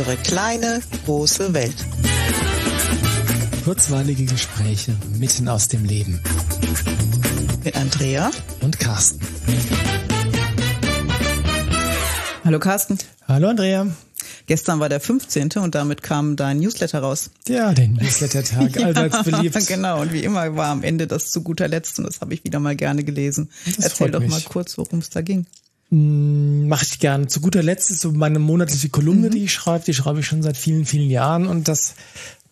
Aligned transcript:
Unsere 0.00 0.16
kleine, 0.16 0.80
große 1.04 1.52
Welt. 1.52 1.74
Kurzweilige 3.64 4.24
Gespräche 4.24 4.96
mitten 5.18 5.46
aus 5.46 5.68
dem 5.68 5.84
Leben. 5.84 6.22
Mit 7.62 7.76
Andrea 7.76 8.30
und 8.62 8.78
Carsten. 8.78 9.20
Hallo 12.44 12.58
Carsten. 12.58 12.96
Hallo 13.28 13.48
Andrea. 13.48 13.88
Gestern 14.46 14.80
war 14.80 14.88
der 14.88 15.00
15. 15.00 15.50
und 15.56 15.74
damit 15.74 16.02
kam 16.02 16.34
dein 16.34 16.60
Newsletter 16.60 17.00
raus. 17.00 17.28
Ja, 17.46 17.74
den 17.74 17.92
Newsletter-Tag, 17.92 18.74
allseits 18.82 19.22
beliebt. 19.24 19.66
genau, 19.66 20.00
und 20.00 20.14
wie 20.14 20.24
immer 20.24 20.56
war 20.56 20.68
am 20.68 20.82
Ende 20.82 21.08
das 21.08 21.28
zu 21.28 21.42
guter 21.42 21.68
Letzt 21.68 21.98
und 21.98 22.06
das 22.06 22.22
habe 22.22 22.32
ich 22.32 22.42
wieder 22.42 22.58
mal 22.58 22.74
gerne 22.74 23.04
gelesen. 23.04 23.50
Das 23.66 23.84
Erzähl 23.84 24.10
doch 24.10 24.20
mich. 24.20 24.30
mal 24.30 24.40
kurz, 24.40 24.78
worum 24.78 25.00
es 25.00 25.10
da 25.10 25.20
ging. 25.20 25.44
Hm, 25.90 26.68
Mache 26.68 26.84
ich 26.84 26.98
gerne. 26.98 27.26
Zu 27.26 27.40
guter 27.40 27.62
Letzt 27.62 27.90
ist 27.90 28.00
so 28.00 28.12
meine 28.12 28.38
monatliche 28.38 28.88
Kolumne, 28.88 29.28
mhm. 29.28 29.32
die 29.32 29.44
ich 29.44 29.52
schreibe. 29.52 29.84
Die 29.84 29.94
schreibe 29.94 30.20
ich 30.20 30.26
schon 30.26 30.42
seit 30.42 30.56
vielen, 30.56 30.86
vielen 30.86 31.10
Jahren 31.10 31.46
und 31.46 31.68
das 31.68 31.94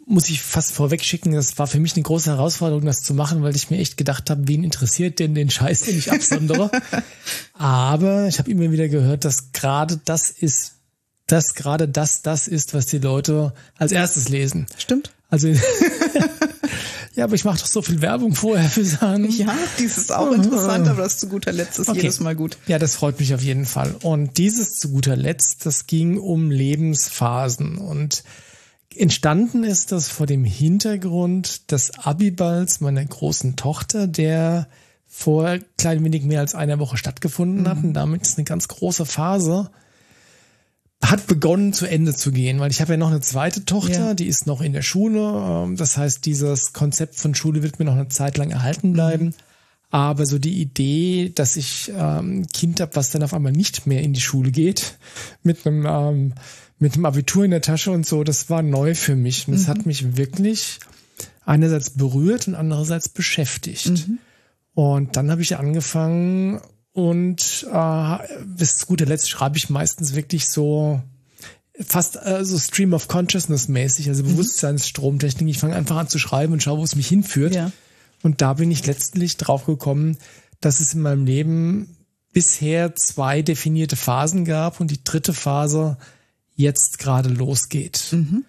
muss 0.09 0.31
ich 0.31 0.41
fast 0.41 0.73
vorweg 0.73 1.05
schicken. 1.05 1.33
Das 1.33 1.59
war 1.59 1.67
für 1.67 1.81
mich 1.81 1.95
eine 1.95 2.03
große 2.03 2.31
Herausforderung, 2.31 2.85
das 2.85 3.03
zu 3.03 3.15
machen, 3.15 3.43
weil 3.43 3.55
ich 3.55 3.71
mir 3.71 3.79
echt 3.79 3.97
gedacht 3.97 4.31
habe, 4.31 4.49
wen 4.49 4.65
interessiert 4.65 5.19
denn 5.19 5.35
den 5.35 5.51
Scheiß, 5.51 5.83
den 5.83 5.99
ich 5.99 6.11
absondere? 6.11 6.71
Aber 7.53 8.27
ich 8.27 8.39
habe 8.39 8.51
immer 8.51 8.71
wieder 8.73 8.89
gehört, 8.89 9.25
dass 9.25 9.53
gerade 9.53 10.01
das 10.05 10.31
ist, 10.31 10.77
dass 11.27 11.55
gerade 11.55 11.89
das 11.89 12.23
das 12.23 12.49
ist, 12.49 12.73
was 12.73 12.87
die 12.87 12.99
Leute 12.99 13.53
als 13.77 13.93
erstes 13.93 14.31
lesen. 14.31 14.67
Stimmt. 14.79 15.13
Also 15.29 15.49
Ja, 17.19 17.25
aber 17.25 17.35
ich 17.35 17.45
mache 17.45 17.59
doch 17.59 17.67
so 17.67 17.83
viel 17.83 18.01
Werbung 18.01 18.33
vorher 18.37 18.71
für 18.71 18.85
Sachen. 18.85 19.29
Ja, 19.29 19.53
dies 19.77 19.99
ist 19.99 20.15
auch 20.15 20.31
interessant, 20.31 20.87
aber 20.87 21.03
das 21.03 21.19
zu 21.19 21.29
guter 21.29 21.51
Letzt 21.51 21.81
ist 21.81 21.89
okay. 21.89 22.03
jedes 22.03 22.21
Mal 22.21 22.37
gut. 22.37 22.59
Ja, 22.69 22.79
das 22.79 22.95
freut 22.95 23.19
mich 23.19 23.35
auf 23.35 23.43
jeden 23.43 23.67
Fall. 23.67 23.93
Und 24.05 24.39
dieses 24.39 24.75
zu 24.75 24.91
guter 24.91 25.17
Letzt, 25.17 25.67
das 25.67 25.89
ging 25.89 26.19
um 26.19 26.53
Lebensphasen 26.53 27.79
und 27.79 28.23
entstanden 28.95 29.65
ist 29.65 29.91
das 29.91 30.09
vor 30.09 30.27
dem 30.27 30.45
Hintergrund 30.45 31.73
des 31.73 31.99
Abiballs 31.99 32.81
meiner 32.81 33.05
großen 33.05 33.57
Tochter, 33.57 34.07
der 34.07 34.69
vor 35.09 35.59
klein 35.77 36.05
wenig 36.05 36.23
mehr 36.23 36.39
als 36.39 36.55
einer 36.55 36.79
Woche 36.79 36.99
stattgefunden 36.99 37.63
mhm. 37.63 37.69
hat. 37.69 37.83
Und 37.83 37.95
damit 37.95 38.23
ist 38.23 38.39
eine 38.39 38.45
ganz 38.45 38.69
große 38.69 39.07
Phase 39.07 39.73
hat 41.03 41.27
begonnen 41.27 41.73
zu 41.73 41.87
Ende 41.87 42.15
zu 42.15 42.33
gehen, 42.33 42.59
weil 42.61 42.71
ich 42.71 42.81
habe 42.81 42.93
ja 42.93 42.97
noch 42.97 43.11
eine 43.11 43.21
zweite 43.21 43.65
Tochter, 43.65 44.09
ja. 44.09 44.15
die 44.15 44.27
ist 44.27 44.47
noch 44.47 44.61
in 44.61 44.73
der 44.73 44.83
Schule. 44.83 45.21
Ähm, 45.21 45.77
das 45.77 45.97
heißt, 45.97 46.27
dieses 46.27 46.73
Konzept 46.73 47.17
von 47.17 47.35
Schule 47.35 47.63
wird 47.63 47.79
mir 47.79 47.85
noch 47.85 47.95
eine 47.95 48.09
Zeit 48.09 48.37
lang 48.37 48.51
erhalten 48.51 48.93
bleiben. 48.93 49.27
Mhm. 49.27 49.35
Aber 49.91 50.27
so 50.27 50.39
die 50.39 50.61
Idee, 50.61 51.33
dass 51.35 51.57
ich 51.57 51.91
ähm, 51.97 52.47
Kind 52.53 52.81
habe, 52.81 52.95
was 52.95 53.11
dann 53.11 53.23
auf 53.23 53.33
einmal 53.33 53.53
nicht 53.53 53.87
mehr 53.87 54.03
in 54.03 54.13
die 54.13 54.21
Schule 54.21 54.51
geht, 54.51 54.99
mit 55.43 55.67
einem 55.67 55.87
ähm, 55.87 56.35
mit 56.81 56.95
einem 56.95 57.07
Abitur 57.07 57.45
in 57.45 57.51
der 57.51 57.63
Tasche 57.63 57.91
und 57.91 58.07
so, 58.07 58.23
das 58.23 58.51
war 58.51 58.63
neu 58.63 58.95
für 58.95 59.17
mich. 59.17 59.49
Und 59.49 59.55
das 59.55 59.65
mhm. 59.65 59.69
hat 59.69 59.87
mich 59.87 60.17
wirklich 60.17 60.79
einerseits 61.45 61.91
berührt 61.91 62.47
und 62.47 62.55
andererseits 62.55 63.09
beschäftigt. 63.09 63.89
Mhm. 63.89 64.19
Und 64.75 65.17
dann 65.17 65.31
habe 65.31 65.43
ich 65.43 65.57
angefangen, 65.57 66.61
und 66.93 67.67
äh, 67.73 68.19
bis 68.45 68.87
guter 68.87 69.07
Letzt 69.07 69.31
schreibe 69.31 69.57
ich 69.57 69.71
meistens 69.71 70.15
wirklich 70.15 70.49
so 70.49 71.01
fast 71.81 72.17
äh, 72.17 72.45
so 72.45 72.59
Stream 72.59 72.93
of 72.93 73.09
Consciousness 73.09 73.69
mäßig, 73.69 74.09
also 74.09 74.25
mhm. 74.25 74.29
Bewusstseinsstromtechnik. 74.29 75.49
Ich 75.49 75.59
fange 75.59 75.77
einfach 75.77 75.97
an 75.97 76.09
zu 76.09 76.19
schreiben 76.19 76.53
und 76.53 76.63
schaue, 76.63 76.79
wo 76.79 76.85
es 76.85 76.97
mich 76.97 77.09
hinführt. 77.09 77.55
Ja. 77.55 77.71
Und 78.23 78.41
da 78.41 78.55
bin 78.55 78.71
ich 78.71 78.87
letztlich 78.87 79.37
drauf 79.37 79.67
gekommen, 79.67 80.19
dass 80.61 80.81
es 80.81 80.95
in 80.95 81.03
meinem 81.03 81.25
Leben 81.25 81.97
bisher 82.33 82.95
zwei 82.97 83.43
definierte 83.43 83.97
Phasen 83.97 84.45
gab 84.45 84.81
und 84.81 84.91
die 84.91 85.03
dritte 85.03 85.33
Phase 85.33 85.99
jetzt 86.55 86.99
gerade 86.99 87.29
losgeht. 87.29 88.09
Mhm. 88.11 88.45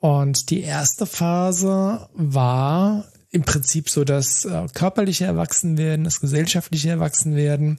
Und 0.00 0.50
die 0.50 0.62
erste 0.62 1.06
Phase 1.06 2.08
war 2.14 3.04
im 3.32 3.42
Prinzip 3.42 3.88
so 3.88 4.04
das 4.04 4.44
äh, 4.44 4.66
körperliche 4.72 5.24
Erwachsenwerden, 5.24 6.04
das 6.04 6.20
gesellschaftliche 6.20 6.90
Erwachsenwerden, 6.90 7.78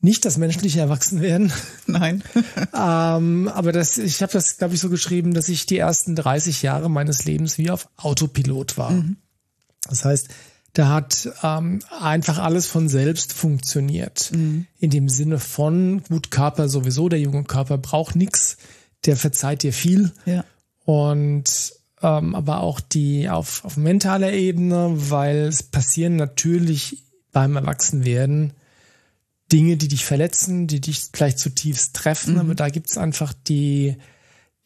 nicht 0.00 0.24
das 0.24 0.36
menschliche 0.36 0.80
Erwachsenwerden. 0.80 1.52
Nein. 1.86 2.22
ähm, 2.74 3.48
aber 3.48 3.72
das, 3.72 3.96
ich 3.96 4.20
habe 4.20 4.32
das, 4.32 4.58
glaube 4.58 4.74
ich, 4.74 4.80
so 4.80 4.90
geschrieben, 4.90 5.32
dass 5.32 5.48
ich 5.48 5.66
die 5.66 5.78
ersten 5.78 6.16
30 6.16 6.62
Jahre 6.62 6.90
meines 6.90 7.24
Lebens 7.24 7.56
wie 7.56 7.70
auf 7.70 7.88
Autopilot 7.96 8.76
war. 8.76 8.90
Mhm. 8.90 9.16
Das 9.88 10.04
heißt, 10.04 10.28
da 10.72 10.88
hat 10.88 11.30
ähm, 11.42 11.80
einfach 12.00 12.38
alles 12.38 12.66
von 12.66 12.88
selbst 12.88 13.32
funktioniert. 13.32 14.32
Mhm. 14.32 14.66
In 14.78 14.90
dem 14.90 15.08
Sinne 15.08 15.38
von, 15.38 16.02
gut, 16.08 16.32
Körper 16.32 16.68
sowieso, 16.68 17.08
der 17.08 17.20
junge 17.20 17.44
Körper 17.44 17.78
braucht 17.78 18.16
nichts, 18.16 18.56
der 19.04 19.16
verzeiht 19.16 19.62
dir 19.62 19.72
viel. 19.72 20.12
Ja. 20.26 20.44
Und 20.84 21.74
ähm, 22.02 22.34
aber 22.34 22.60
auch 22.60 22.80
die 22.80 23.28
auf, 23.28 23.64
auf 23.64 23.76
mentaler 23.76 24.32
Ebene, 24.32 24.92
weil 24.94 25.38
es 25.38 25.62
passieren 25.62 26.16
natürlich 26.16 27.04
beim 27.32 27.56
Erwachsenwerden 27.56 28.52
Dinge, 29.52 29.76
die 29.76 29.88
dich 29.88 30.04
verletzen, 30.04 30.66
die 30.66 30.80
dich 30.80 31.10
vielleicht 31.12 31.38
zutiefst 31.38 31.94
treffen, 31.94 32.34
mhm. 32.34 32.40
aber 32.40 32.54
da 32.54 32.70
gibt's 32.70 32.96
einfach 32.96 33.34
die, 33.34 33.96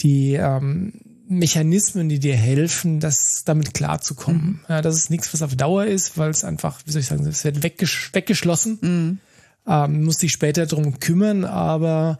die 0.00 0.34
ähm, 0.34 0.92
Mechanismen, 1.28 2.08
die 2.08 2.20
dir 2.20 2.36
helfen, 2.36 3.00
das 3.00 3.42
damit 3.44 3.74
klarzukommen. 3.74 4.46
Mhm. 4.46 4.60
Ja, 4.68 4.82
das 4.82 4.96
ist 4.96 5.10
nichts, 5.10 5.32
was 5.34 5.42
auf 5.42 5.56
Dauer 5.56 5.86
ist, 5.86 6.16
weil 6.16 6.30
es 6.30 6.44
einfach, 6.44 6.80
wie 6.84 6.92
soll 6.92 7.00
ich 7.00 7.08
sagen, 7.08 7.26
es 7.26 7.44
wird 7.44 7.62
weggesch 7.64 8.10
weggeschlossen. 8.12 8.78
Mhm. 8.80 9.18
Ähm, 9.66 10.04
muss 10.04 10.18
dich 10.18 10.30
später 10.30 10.66
drum 10.66 11.00
kümmern, 11.00 11.44
aber 11.44 12.18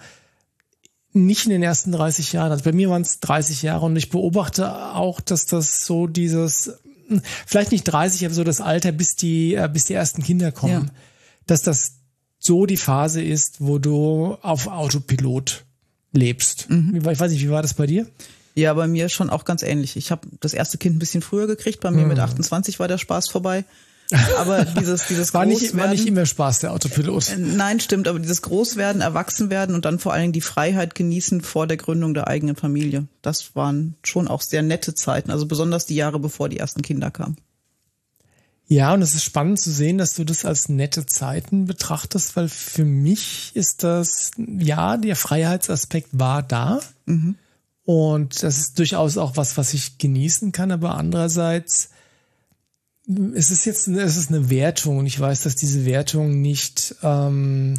nicht 1.25 1.45
in 1.45 1.51
den 1.51 1.63
ersten 1.63 1.93
30 1.93 2.33
Jahren. 2.33 2.53
Also 2.53 2.65
bei 2.65 2.73
mir 2.73 2.91
waren 2.91 3.03
es 3.03 3.21
30 3.21 3.63
Jahre 3.63 3.87
und 3.87 3.97
ich 3.97 4.11
beobachte 4.11 4.73
auch, 4.95 5.21
dass 5.21 5.47
das 5.47 5.85
so 5.85 6.07
dieses, 6.07 6.79
hm, 7.09 7.23
vielleicht 7.47 7.73
nicht 7.73 7.85
30, 7.85 8.27
aber 8.27 8.35
so 8.35 8.45
das 8.45 8.61
Alter, 8.61 8.93
bis 8.93 9.17
die, 9.17 9.55
äh, 9.55 9.69
bis 9.73 9.85
die 9.85 9.95
ersten 9.95 10.23
Kinder 10.23 10.53
kommen, 10.53 10.87
ja. 10.87 10.95
dass 11.47 11.63
das 11.63 11.95
so 12.39 12.67
die 12.67 12.77
Phase 12.77 13.23
ist, 13.23 13.57
wo 13.61 13.79
du 13.79 14.37
auf 14.43 14.67
Autopilot 14.67 15.65
lebst. 16.13 16.71
Mhm. 16.71 16.97
Ich 16.97 17.05
weiß 17.05 17.31
nicht, 17.31 17.43
wie 17.43 17.51
war 17.51 17.63
das 17.63 17.75
bei 17.75 17.87
dir? 17.87 18.07
Ja, 18.55 18.73
bei 18.73 18.87
mir 18.87 19.09
schon 19.09 19.29
auch 19.29 19.45
ganz 19.45 19.63
ähnlich. 19.63 19.97
Ich 19.97 20.11
habe 20.11 20.29
das 20.41 20.55
erste 20.55 20.79
Kind 20.79 20.97
ein 20.97 20.99
bisschen 20.99 21.21
früher 21.21 21.47
gekriegt. 21.47 21.81
Bei 21.81 21.91
mir 21.91 22.03
mhm. 22.03 22.09
mit 22.09 22.19
28 22.19 22.79
war 22.79 22.89
der 22.89 22.99
Spaß 22.99 23.29
vorbei. 23.29 23.65
Aber 24.39 24.65
dieses, 24.65 25.07
dieses 25.07 25.35
war 25.35 25.47
nicht, 25.47 25.77
war 25.77 25.89
nicht 25.89 26.07
immer 26.07 26.27
Spaß, 26.27 26.61
der 26.61 26.73
Autopilot. 26.73 27.31
Äh, 27.31 27.39
nein, 27.39 27.81
stimmt, 27.81 28.07
aber 28.07 28.19
dieses 28.19 28.43
Großwerden, 28.43 29.01
Erwachsenwerden 29.01 29.75
und 29.75 29.85
dann 29.85 29.99
vor 29.99 30.13
allen 30.13 30.23
Dingen 30.23 30.33
die 30.33 30.41
Freiheit 30.41 30.95
genießen 30.95 31.41
vor 31.41 31.67
der 31.67 31.77
Gründung 31.77 32.15
der 32.15 32.29
eigenen 32.29 32.57
Familie. 32.57 33.09
Das 33.23 33.57
waren 33.57 33.97
schon 34.05 34.29
auch 34.29 34.43
sehr 34.43 34.63
nette 34.63 34.95
Zeiten, 34.95 35.31
also 35.31 35.47
besonders 35.47 35.87
die 35.87 35.97
Jahre, 35.97 36.21
bevor 36.21 36.49
die 36.49 36.59
ersten 36.59 36.83
Kinder 36.83 37.11
kamen. 37.11 37.37
Ja, 38.69 38.95
und 38.95 39.03
es 39.03 39.15
ist 39.15 39.25
spannend 39.25 39.61
zu 39.61 39.71
sehen, 39.71 39.97
dass 39.99 40.15
du 40.15 40.25
das 40.25 40.45
als 40.45 40.69
nette 40.69 41.07
Zeiten 41.07 41.67
betrachtest, 41.67 42.35
weil 42.35 42.49
für 42.49 42.85
mich 42.85 43.53
ist 43.55 43.85
das, 43.85 44.33
ja, 44.37 44.97
der 44.97 45.15
Freiheitsaspekt 45.15 46.09
war 46.13 46.43
da. 46.43 46.81
Mhm. 47.05 47.37
Und 47.85 48.43
das 48.43 48.59
ist 48.59 48.79
durchaus 48.81 49.19
auch 49.19 49.37
was, 49.37 49.57
was 49.57 49.73
ich 49.73 49.99
genießen 49.99 50.51
kann, 50.51 50.73
aber 50.73 50.97
andererseits 50.97 51.91
es 53.35 53.51
ist 53.51 53.65
jetzt 53.67 53.89
es 53.89 54.17
ist 54.17 54.31
eine 54.31 54.51
Wertung 54.51 54.99
und 54.99 55.07
ich 55.07 55.19
weiß, 55.19 55.43
dass 55.43 55.57
diese 55.57 55.85
Wertung 55.85 56.41
nicht 56.41 56.97
ähm, 57.03 57.75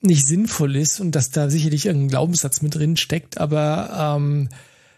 nicht 0.00 0.26
sinnvoll 0.26 0.76
ist 0.76 1.00
und 1.00 1.12
dass 1.12 1.30
da 1.30 1.50
sicherlich 1.50 1.86
irgendein 1.86 2.08
Glaubenssatz 2.08 2.62
mit 2.62 2.74
drin 2.74 2.96
steckt, 2.96 3.38
aber 3.38 4.16
ähm, 4.16 4.48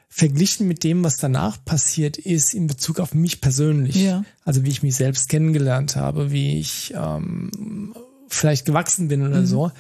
verglichen 0.09 0.69
mit 0.69 0.85
dem, 0.85 1.05
was 1.05 1.17
danach 1.17 1.65
passiert 1.65 2.19
ist 2.19 2.53
in 2.53 2.67
Bezug 2.67 3.01
auf 3.01 3.15
mich 3.15 3.41
persönlich, 3.41 3.97
ja. 3.97 4.25
also 4.45 4.65
wie 4.65 4.71
ich 4.71 4.83
mich 4.83 4.97
selbst 4.97 5.29
kennengelernt 5.29 5.97
habe, 5.97 6.33
wie 6.33 6.59
ich 6.59 6.93
ähm, 6.95 7.95
vielleicht 8.29 8.67
gewachsen 8.67 9.09
bin 9.09 9.27
oder 9.27 9.41
mhm. 9.41 9.47
so. 9.47 9.73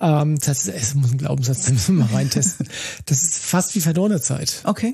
Ähm, 0.00 0.38
das, 0.38 0.48
heißt, 0.48 0.68
es 0.68 0.94
muss 0.94 1.12
ein 1.12 1.18
Glaubenssatz, 1.18 1.64
den 1.64 1.74
müssen 1.74 1.96
wir 1.96 2.04
mal 2.04 2.14
reintesten. 2.14 2.68
Das 3.06 3.22
ist 3.22 3.38
fast 3.38 3.74
wie 3.74 3.80
verdorrene 3.80 4.20
Zeit. 4.20 4.62
Okay. 4.64 4.92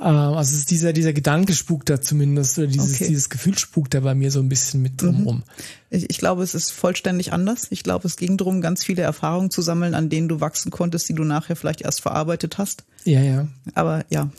Ähm, 0.00 0.06
also 0.08 0.64
dieser, 0.64 0.92
dieser 0.92 1.12
Gedanke 1.12 1.52
spukt 1.52 1.90
da 1.90 2.00
zumindest, 2.00 2.56
oder 2.58 2.66
dieses, 2.66 2.94
okay. 2.94 3.08
dieses 3.08 3.28
Gefühl 3.28 3.58
spukt 3.58 3.92
da 3.92 4.00
bei 4.00 4.14
mir 4.14 4.30
so 4.30 4.40
ein 4.40 4.48
bisschen 4.48 4.80
mit 4.80 5.00
drumherum. 5.02 5.36
Mhm. 5.36 5.42
Ich, 5.90 6.08
ich 6.08 6.18
glaube, 6.18 6.42
es 6.42 6.54
ist 6.54 6.70
vollständig 6.70 7.32
anders. 7.32 7.66
Ich 7.70 7.82
glaube, 7.82 8.08
es 8.08 8.16
ging 8.16 8.38
darum, 8.38 8.62
ganz 8.62 8.82
viele 8.82 9.02
Erfahrungen 9.02 9.50
zu 9.50 9.60
sammeln, 9.60 9.94
an 9.94 10.08
denen 10.08 10.28
du 10.28 10.40
wachsen 10.40 10.70
konntest, 10.70 11.08
die 11.08 11.14
du 11.14 11.24
nachher 11.24 11.54
vielleicht 11.54 11.82
erst 11.82 12.00
verarbeitet 12.00 12.56
hast. 12.56 12.84
Ja, 13.04 13.20
ja. 13.20 13.48
Aber 13.74 14.04
ja. 14.08 14.30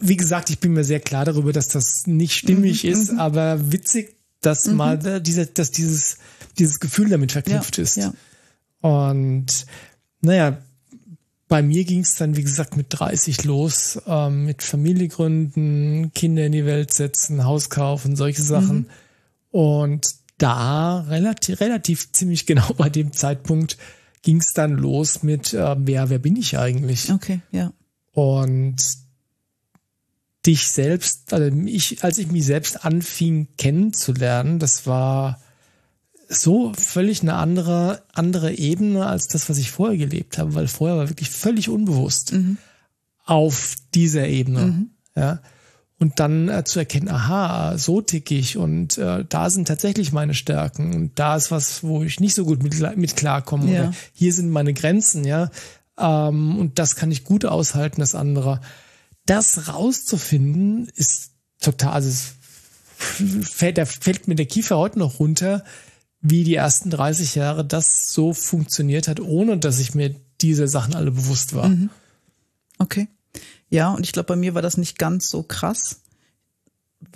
Wie 0.00 0.16
gesagt, 0.16 0.48
ich 0.48 0.60
bin 0.60 0.72
mir 0.72 0.84
sehr 0.84 1.00
klar 1.00 1.26
darüber, 1.26 1.52
dass 1.52 1.68
das 1.68 2.06
nicht 2.06 2.34
stimmig 2.34 2.84
mhm, 2.84 2.90
ist, 2.90 3.12
mhm. 3.12 3.20
aber 3.20 3.72
witzig, 3.72 4.16
dass 4.40 4.66
mhm. 4.66 4.76
mal 4.76 5.20
dieser, 5.20 5.44
dass 5.46 5.70
dieses, 5.70 6.16
dieses 6.58 6.80
Gefühl 6.80 7.10
damit 7.10 7.32
verknüpft 7.32 7.76
ja, 7.76 7.82
ist. 7.82 7.96
Ja. 7.96 8.12
Und 8.80 9.66
naja, 10.22 10.58
bei 11.52 11.62
mir 11.62 11.84
ging 11.84 12.00
es 12.00 12.14
dann, 12.14 12.34
wie 12.38 12.44
gesagt, 12.44 12.78
mit 12.78 12.86
30 12.88 13.44
los, 13.44 14.00
ähm, 14.06 14.46
mit 14.46 14.62
Familie 14.62 15.08
gründen, 15.08 16.10
Kinder 16.14 16.46
in 16.46 16.52
die 16.52 16.64
Welt 16.64 16.94
setzen, 16.94 17.44
Haus 17.44 17.68
kaufen, 17.68 18.16
solche 18.16 18.40
Sachen. 18.40 18.76
Mhm. 18.78 18.86
Und 19.50 20.06
da 20.38 21.00
relativ, 21.00 21.60
relativ 21.60 22.10
ziemlich 22.10 22.46
genau 22.46 22.72
bei 22.78 22.88
dem 22.88 23.12
Zeitpunkt 23.12 23.76
ging 24.22 24.38
es 24.38 24.54
dann 24.54 24.72
los 24.78 25.22
mit, 25.22 25.52
äh, 25.52 25.76
wer, 25.78 26.08
wer 26.08 26.18
bin 26.18 26.36
ich 26.36 26.58
eigentlich? 26.58 27.12
Okay, 27.12 27.42
ja. 27.50 27.74
Und 28.12 28.76
dich 30.46 30.68
selbst, 30.68 31.34
also 31.34 31.54
ich, 31.66 32.02
als 32.02 32.16
ich 32.16 32.32
mich 32.32 32.46
selbst 32.46 32.82
anfing 32.82 33.48
kennenzulernen, 33.58 34.58
das 34.58 34.86
war 34.86 35.38
so 36.32 36.72
völlig 36.74 37.22
eine 37.22 37.34
andere, 37.34 38.02
andere 38.12 38.54
Ebene 38.54 39.06
als 39.06 39.28
das, 39.28 39.48
was 39.48 39.58
ich 39.58 39.70
vorher 39.70 39.96
gelebt 39.96 40.38
habe, 40.38 40.54
weil 40.54 40.68
vorher 40.68 40.96
war 40.96 41.08
wirklich 41.08 41.30
völlig 41.30 41.68
unbewusst 41.68 42.32
mhm. 42.32 42.58
auf 43.24 43.76
dieser 43.94 44.26
Ebene. 44.26 44.60
Mhm. 44.60 44.90
Ja. 45.16 45.40
Und 45.98 46.18
dann 46.18 46.48
äh, 46.48 46.64
zu 46.64 46.80
erkennen, 46.80 47.08
aha, 47.08 47.78
so 47.78 48.00
tick 48.00 48.30
ich 48.32 48.56
und 48.56 48.98
äh, 48.98 49.24
da 49.28 49.50
sind 49.50 49.68
tatsächlich 49.68 50.12
meine 50.12 50.34
Stärken 50.34 50.94
und 50.94 51.18
da 51.18 51.36
ist 51.36 51.52
was, 51.52 51.84
wo 51.84 52.02
ich 52.02 52.18
nicht 52.18 52.34
so 52.34 52.44
gut 52.44 52.62
mit, 52.62 52.96
mit 52.96 53.16
klarkomme. 53.16 53.72
Ja. 53.72 53.80
Oder 53.82 53.94
hier 54.12 54.32
sind 54.32 54.50
meine 54.50 54.74
Grenzen, 54.74 55.24
ja. 55.24 55.50
Ähm, 55.96 56.58
und 56.58 56.80
das 56.80 56.96
kann 56.96 57.12
ich 57.12 57.22
gut 57.22 57.44
aushalten, 57.44 58.00
das 58.00 58.16
andere. 58.16 58.60
Das 59.26 59.68
rauszufinden 59.68 60.88
ist 60.96 61.30
total, 61.60 61.92
also 61.92 62.08
es 62.08 62.34
fällt, 63.48 63.78
da 63.78 63.84
fällt 63.84 64.26
mir 64.26 64.34
der 64.34 64.46
Kiefer 64.46 64.78
heute 64.78 64.98
noch 64.98 65.20
runter, 65.20 65.62
wie 66.22 66.44
die 66.44 66.54
ersten 66.54 66.88
30 66.88 67.34
Jahre 67.34 67.64
das 67.64 68.12
so 68.12 68.32
funktioniert 68.32 69.08
hat, 69.08 69.20
ohne 69.20 69.58
dass 69.58 69.80
ich 69.80 69.94
mir 69.94 70.14
diese 70.40 70.68
Sachen 70.68 70.94
alle 70.94 71.10
bewusst 71.10 71.54
war. 71.54 71.68
Mhm. 71.68 71.90
Okay. 72.78 73.08
Ja, 73.68 73.90
und 73.92 74.06
ich 74.06 74.12
glaube, 74.12 74.28
bei 74.28 74.36
mir 74.36 74.54
war 74.54 74.62
das 74.62 74.76
nicht 74.76 74.98
ganz 74.98 75.28
so 75.28 75.42
krass, 75.42 76.02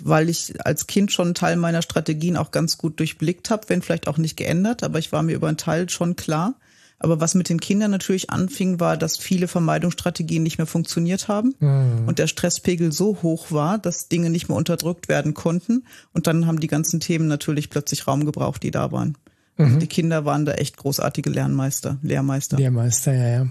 weil 0.01 0.29
ich 0.29 0.65
als 0.65 0.87
Kind 0.87 1.11
schon 1.11 1.27
einen 1.27 1.35
Teil 1.35 1.55
meiner 1.55 1.81
Strategien 1.81 2.35
auch 2.35 2.51
ganz 2.51 2.77
gut 2.77 2.99
durchblickt 2.99 3.49
habe, 3.49 3.69
wenn 3.69 3.81
vielleicht 3.81 4.07
auch 4.07 4.17
nicht 4.17 4.35
geändert, 4.35 4.83
aber 4.83 4.99
ich 4.99 5.11
war 5.11 5.23
mir 5.23 5.35
über 5.35 5.47
einen 5.47 5.57
Teil 5.57 5.89
schon 5.89 6.15
klar. 6.15 6.55
Aber 6.99 7.19
was 7.19 7.35
mit 7.35 7.49
den 7.49 7.59
Kindern 7.59 7.91
natürlich 7.91 8.29
anfing, 8.31 8.79
war, 8.79 8.97
dass 8.97 9.17
viele 9.17 9.47
Vermeidungsstrategien 9.47 10.41
nicht 10.41 10.57
mehr 10.57 10.65
funktioniert 10.65 11.27
haben 11.27 11.53
mhm. 11.59 12.07
und 12.07 12.17
der 12.17 12.27
Stresspegel 12.27 12.91
so 12.91 13.19
hoch 13.21 13.51
war, 13.51 13.77
dass 13.77 14.07
Dinge 14.07 14.29
nicht 14.29 14.49
mehr 14.49 14.57
unterdrückt 14.57 15.07
werden 15.07 15.33
konnten. 15.35 15.85
Und 16.13 16.25
dann 16.25 16.47
haben 16.47 16.59
die 16.59 16.67
ganzen 16.67 16.99
Themen 16.99 17.27
natürlich 17.27 17.69
plötzlich 17.69 18.07
Raum 18.07 18.25
gebraucht, 18.25 18.63
die 18.63 18.71
da 18.71 18.91
waren. 18.91 19.15
Also 19.57 19.75
mhm. 19.75 19.79
die 19.79 19.87
Kinder 19.87 20.25
waren 20.25 20.45
da 20.45 20.53
echt 20.53 20.77
großartige 20.77 21.29
Lernmeister, 21.29 21.97
Lehrmeister. 22.01 22.57
Lehrmeister, 22.57 23.13
ja, 23.13 23.27
ja. 23.27 23.49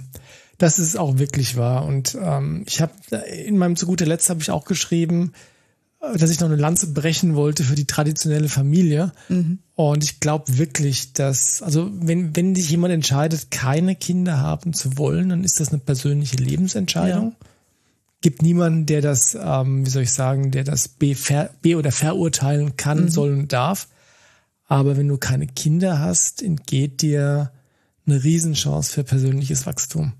Das 0.58 0.78
ist 0.78 0.96
auch 0.96 1.18
wirklich 1.18 1.56
wahr. 1.56 1.84
Und 1.84 2.16
ähm, 2.20 2.64
ich 2.66 2.80
habe 2.80 2.92
in 3.44 3.58
meinem 3.58 3.76
zu 3.76 3.86
guter 3.86 4.06
Letzt 4.06 4.30
habe 4.30 4.40
ich 4.40 4.50
auch 4.50 4.64
geschrieben, 4.64 5.32
dass 6.00 6.30
ich 6.30 6.40
noch 6.40 6.48
eine 6.48 6.56
Lanze 6.56 6.92
brechen 6.92 7.34
wollte 7.34 7.64
für 7.64 7.74
die 7.74 7.86
traditionelle 7.86 8.48
Familie. 8.48 9.12
Mhm. 9.28 9.58
Und 9.74 10.04
ich 10.04 10.20
glaube 10.20 10.58
wirklich, 10.58 11.12
dass, 11.12 11.62
also 11.62 11.90
wenn, 11.92 12.36
wenn 12.36 12.54
sich 12.54 12.70
jemand 12.70 12.92
entscheidet, 12.92 13.50
keine 13.50 13.96
Kinder 13.96 14.38
haben 14.38 14.72
zu 14.72 14.98
wollen, 14.98 15.30
dann 15.30 15.44
ist 15.44 15.60
das 15.60 15.68
eine 15.70 15.78
persönliche 15.78 16.36
Lebensentscheidung. 16.36 17.34
Ja. 17.38 17.46
Gibt 18.20 18.42
niemanden, 18.42 18.86
der 18.86 19.02
das, 19.02 19.36
ähm, 19.40 19.84
wie 19.84 19.90
soll 19.90 20.04
ich 20.04 20.12
sagen, 20.12 20.50
der 20.50 20.64
das 20.64 20.88
be, 20.88 21.16
be 21.62 21.76
oder 21.76 21.92
verurteilen 21.92 22.76
kann, 22.76 23.04
mhm. 23.04 23.08
soll 23.08 23.32
und 23.32 23.52
darf. 23.52 23.88
Aber 24.66 24.96
wenn 24.96 25.08
du 25.08 25.16
keine 25.16 25.46
Kinder 25.46 26.00
hast, 26.00 26.42
entgeht 26.42 27.02
dir 27.02 27.52
eine 28.06 28.22
Riesenchance 28.22 28.92
für 28.92 29.04
persönliches 29.04 29.66
Wachstum. 29.66 30.12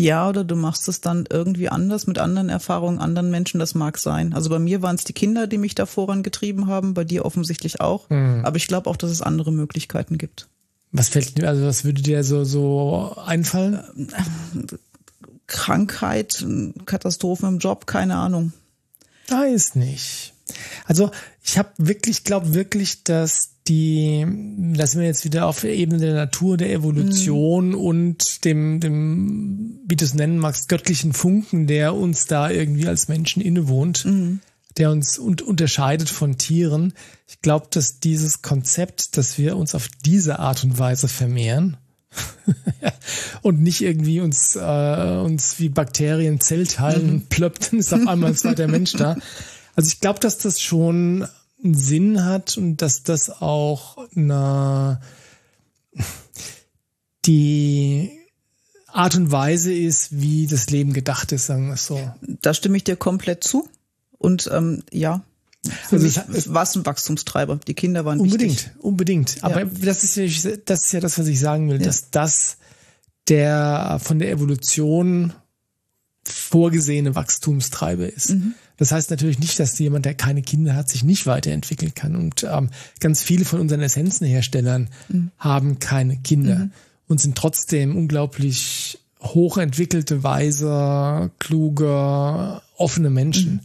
Ja, 0.00 0.28
oder 0.28 0.44
du 0.44 0.54
machst 0.54 0.86
es 0.86 1.00
dann 1.00 1.24
irgendwie 1.28 1.68
anders 1.68 2.06
mit 2.06 2.20
anderen 2.20 2.50
Erfahrungen, 2.50 3.00
anderen 3.00 3.32
Menschen, 3.32 3.58
das 3.58 3.74
mag 3.74 3.98
sein. 3.98 4.32
Also 4.32 4.48
bei 4.48 4.60
mir 4.60 4.80
waren 4.80 4.94
es 4.94 5.02
die 5.02 5.12
Kinder, 5.12 5.48
die 5.48 5.58
mich 5.58 5.74
da 5.74 5.86
vorangetrieben 5.86 6.68
haben, 6.68 6.94
bei 6.94 7.02
dir 7.02 7.24
offensichtlich 7.24 7.80
auch. 7.80 8.08
Mhm. 8.08 8.42
Aber 8.44 8.56
ich 8.56 8.68
glaube 8.68 8.88
auch, 8.88 8.96
dass 8.96 9.10
es 9.10 9.22
andere 9.22 9.50
Möglichkeiten 9.50 10.16
gibt. 10.16 10.46
Was 10.92 11.08
fällt 11.08 11.42
also 11.42 11.66
was 11.66 11.84
würde 11.84 12.00
dir 12.00 12.22
so, 12.22 12.44
so 12.44 13.16
einfallen? 13.26 13.82
Krankheit, 15.48 16.46
Katastrophen 16.86 17.48
im 17.48 17.58
Job, 17.58 17.88
keine 17.88 18.14
Ahnung. 18.14 18.52
Da 19.26 19.46
ist 19.46 19.74
nicht. 19.74 20.32
Also 20.84 21.10
ich 21.42 21.58
habe 21.58 21.70
wirklich, 21.76 22.22
glaube 22.22 22.54
wirklich, 22.54 23.02
dass 23.02 23.50
die, 23.68 24.26
da 24.74 24.86
sind 24.86 25.00
wir 25.00 25.06
jetzt 25.06 25.24
wieder 25.24 25.46
auf 25.46 25.60
der 25.60 25.74
Ebene 25.74 25.98
der 25.98 26.14
Natur, 26.14 26.56
der 26.56 26.72
Evolution 26.72 27.70
mhm. 27.70 27.74
und 27.74 28.44
dem, 28.44 28.80
dem, 28.80 29.80
wie 29.86 29.96
du 29.96 30.04
es 30.04 30.14
nennen 30.14 30.38
magst, 30.38 30.68
göttlichen 30.68 31.12
Funken, 31.12 31.66
der 31.66 31.94
uns 31.94 32.26
da 32.26 32.50
irgendwie 32.50 32.88
als 32.88 33.08
Menschen 33.08 33.42
innewohnt, 33.42 34.04
mhm. 34.04 34.40
der 34.76 34.90
uns 34.90 35.18
und 35.18 35.42
unterscheidet 35.42 36.08
von 36.08 36.38
Tieren. 36.38 36.94
Ich 37.26 37.42
glaube, 37.42 37.66
dass 37.70 38.00
dieses 38.00 38.42
Konzept, 38.42 39.16
dass 39.16 39.38
wir 39.38 39.56
uns 39.56 39.74
auf 39.74 39.88
diese 40.04 40.38
Art 40.38 40.64
und 40.64 40.78
Weise 40.78 41.08
vermehren, 41.08 41.76
und 43.42 43.60
nicht 43.60 43.82
irgendwie 43.82 44.20
uns, 44.20 44.56
äh, 44.56 45.20
uns 45.22 45.58
wie 45.58 45.68
Bakterien 45.68 46.40
Zellteilen 46.40 47.06
mhm. 47.06 47.12
und 47.12 47.28
plöppt, 47.28 47.72
ist 47.74 47.92
auf 47.92 48.06
einmal 48.06 48.30
ein 48.30 48.36
zweiter 48.36 48.66
Mensch 48.66 48.92
da. 48.92 49.16
Also 49.76 49.88
ich 49.88 50.00
glaube, 50.00 50.18
dass 50.20 50.38
das 50.38 50.60
schon 50.60 51.28
einen 51.62 51.74
Sinn 51.74 52.24
hat 52.24 52.56
und 52.56 52.78
dass 52.78 53.02
das 53.02 53.30
auch 53.42 53.98
eine, 54.14 55.00
die 57.24 58.10
Art 58.86 59.16
und 59.16 59.30
Weise 59.30 59.72
ist, 59.72 60.20
wie 60.20 60.46
das 60.46 60.70
Leben 60.70 60.92
gedacht 60.92 61.32
ist, 61.32 61.46
sagen 61.46 61.66
wir 61.66 61.74
es 61.74 61.86
so. 61.86 62.10
Da 62.42 62.54
stimme 62.54 62.76
ich 62.76 62.84
dir 62.84 62.96
komplett 62.96 63.44
zu. 63.44 63.68
Und 64.18 64.48
ähm, 64.52 64.82
ja, 64.90 65.22
für 65.64 65.96
also 65.96 66.06
mich 66.06 66.52
war 66.52 66.62
es 66.62 66.76
ein 66.76 66.86
Wachstumstreiber. 66.86 67.60
Die 67.66 67.74
Kinder 67.74 68.04
waren 68.04 68.20
unbedingt, 68.20 68.52
wichtig. 68.52 68.72
Unbedingt, 68.78 69.44
Aber 69.44 69.60
ja. 69.60 69.70
das 69.82 70.04
ist 70.04 70.16
ja, 70.16 70.56
das 70.64 70.84
ist 70.84 70.92
ja 70.92 71.00
das, 71.00 71.18
was 71.18 71.26
ich 71.26 71.38
sagen 71.38 71.68
will, 71.68 71.78
ja. 71.78 71.86
dass 71.86 72.10
das 72.10 72.56
der 73.28 74.00
von 74.02 74.18
der 74.18 74.30
Evolution 74.30 75.32
vorgesehene 76.24 77.14
Wachstumstreiber 77.14 78.10
ist. 78.10 78.30
Mhm. 78.30 78.54
Das 78.78 78.92
heißt 78.92 79.10
natürlich 79.10 79.40
nicht, 79.40 79.58
dass 79.58 79.78
jemand, 79.78 80.06
der 80.06 80.14
keine 80.14 80.40
Kinder 80.40 80.74
hat, 80.74 80.88
sich 80.88 81.02
nicht 81.02 81.26
weiterentwickeln 81.26 81.94
kann. 81.94 82.16
Und 82.16 82.44
ähm, 82.44 82.70
ganz 83.00 83.22
viele 83.22 83.44
von 83.44 83.60
unseren 83.60 83.82
Essenzenherstellern 83.82 84.88
mhm. 85.08 85.30
haben 85.36 85.80
keine 85.80 86.16
Kinder 86.16 86.56
mhm. 86.60 86.72
und 87.08 87.20
sind 87.20 87.36
trotzdem 87.36 87.96
unglaublich 87.96 89.00
hochentwickelte, 89.20 90.22
weise, 90.22 91.32
kluge, 91.40 92.62
offene 92.76 93.10
Menschen. 93.10 93.54
Mhm. 93.54 93.60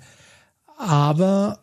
Aber 0.80 1.60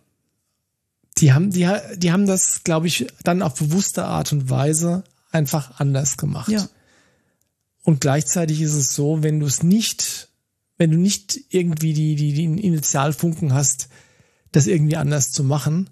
die 1.18 1.32
haben, 1.32 1.50
die, 1.50 1.68
die 1.96 2.12
haben 2.12 2.26
das, 2.26 2.62
glaube 2.62 2.86
ich, 2.86 3.08
dann 3.24 3.42
auf 3.42 3.56
bewusste 3.56 4.04
Art 4.04 4.32
und 4.32 4.48
Weise 4.48 5.02
einfach 5.32 5.80
anders 5.80 6.16
gemacht. 6.16 6.48
Ja. 6.48 6.68
Und 7.82 8.00
gleichzeitig 8.00 8.60
ist 8.60 8.74
es 8.74 8.94
so, 8.94 9.24
wenn 9.24 9.40
du 9.40 9.46
es 9.46 9.64
nicht 9.64 10.29
wenn 10.80 10.92
du 10.92 10.96
nicht 10.96 11.38
irgendwie 11.50 11.92
die, 11.92 12.14
die, 12.14 12.32
die 12.32 12.44
Initialfunken 12.44 13.52
hast, 13.52 13.90
das 14.50 14.66
irgendwie 14.66 14.96
anders 14.96 15.30
zu 15.30 15.44
machen, 15.44 15.90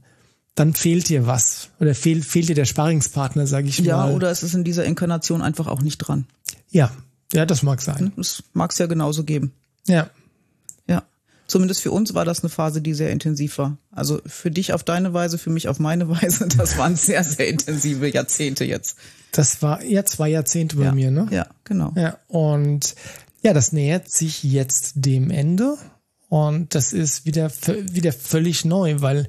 dann 0.55 0.73
fehlt 0.73 1.11
dir 1.11 1.27
was. 1.27 1.69
Oder 1.79 1.95
fehlt, 1.95 2.25
fehlt 2.25 2.49
dir 2.49 2.55
der 2.55 2.65
Sparingspartner, 2.65 3.47
sage 3.47 3.69
ich 3.69 3.81
ja, 3.81 3.99
mal. 3.99 4.09
Ja, 4.09 4.17
oder 4.17 4.31
es 4.31 4.43
ist 4.43 4.55
in 4.55 4.65
dieser 4.65 4.87
Inkarnation 4.87 5.43
einfach 5.43 5.67
auch 5.67 5.83
nicht 5.83 5.99
dran. 5.99 6.25
Ja, 6.71 6.91
ja, 7.35 7.45
das 7.45 7.63
mag 7.63 7.83
sein. 7.83 8.13
Das 8.17 8.43
mag 8.55 8.71
es 8.71 8.79
ja 8.79 8.87
genauso 8.87 9.25
geben. 9.25 9.53
Ja. 9.87 10.09
Ja. 10.87 11.03
Zumindest 11.47 11.83
für 11.83 11.91
uns 11.91 12.15
war 12.15 12.25
das 12.25 12.41
eine 12.41 12.49
Phase, 12.49 12.81
die 12.81 12.95
sehr 12.95 13.11
intensiv 13.11 13.59
war. 13.59 13.77
Also 13.91 14.23
für 14.25 14.51
dich 14.51 14.73
auf 14.73 14.85
deine 14.85 15.13
Weise, 15.13 15.37
für 15.37 15.51
mich 15.51 15.69
auf 15.69 15.79
meine 15.81 16.09
Weise. 16.23 16.49
Das 16.49 16.79
waren 16.79 16.97
sehr, 16.97 17.23
sehr 17.25 17.47
intensive 17.47 18.11
Jahrzehnte 18.11 18.65
jetzt. 18.65 18.97
Das 19.33 19.61
war 19.61 19.85
ja 19.85 20.07
zwei 20.07 20.31
Jahrzehnte 20.31 20.77
bei 20.77 20.85
ja. 20.85 20.93
mir, 20.93 21.11
ne? 21.11 21.29
Ja, 21.31 21.47
genau. 21.65 21.93
Ja, 21.95 22.17
und 22.29 22.95
ja, 23.43 23.53
das 23.53 23.73
nähert 23.73 24.11
sich 24.11 24.43
jetzt 24.43 24.95
dem 24.97 25.31
Ende 25.31 25.77
und 26.29 26.75
das 26.75 26.93
ist 26.93 27.25
wieder, 27.25 27.51
wieder 27.93 28.13
völlig 28.13 28.65
neu, 28.65 29.01
weil 29.01 29.29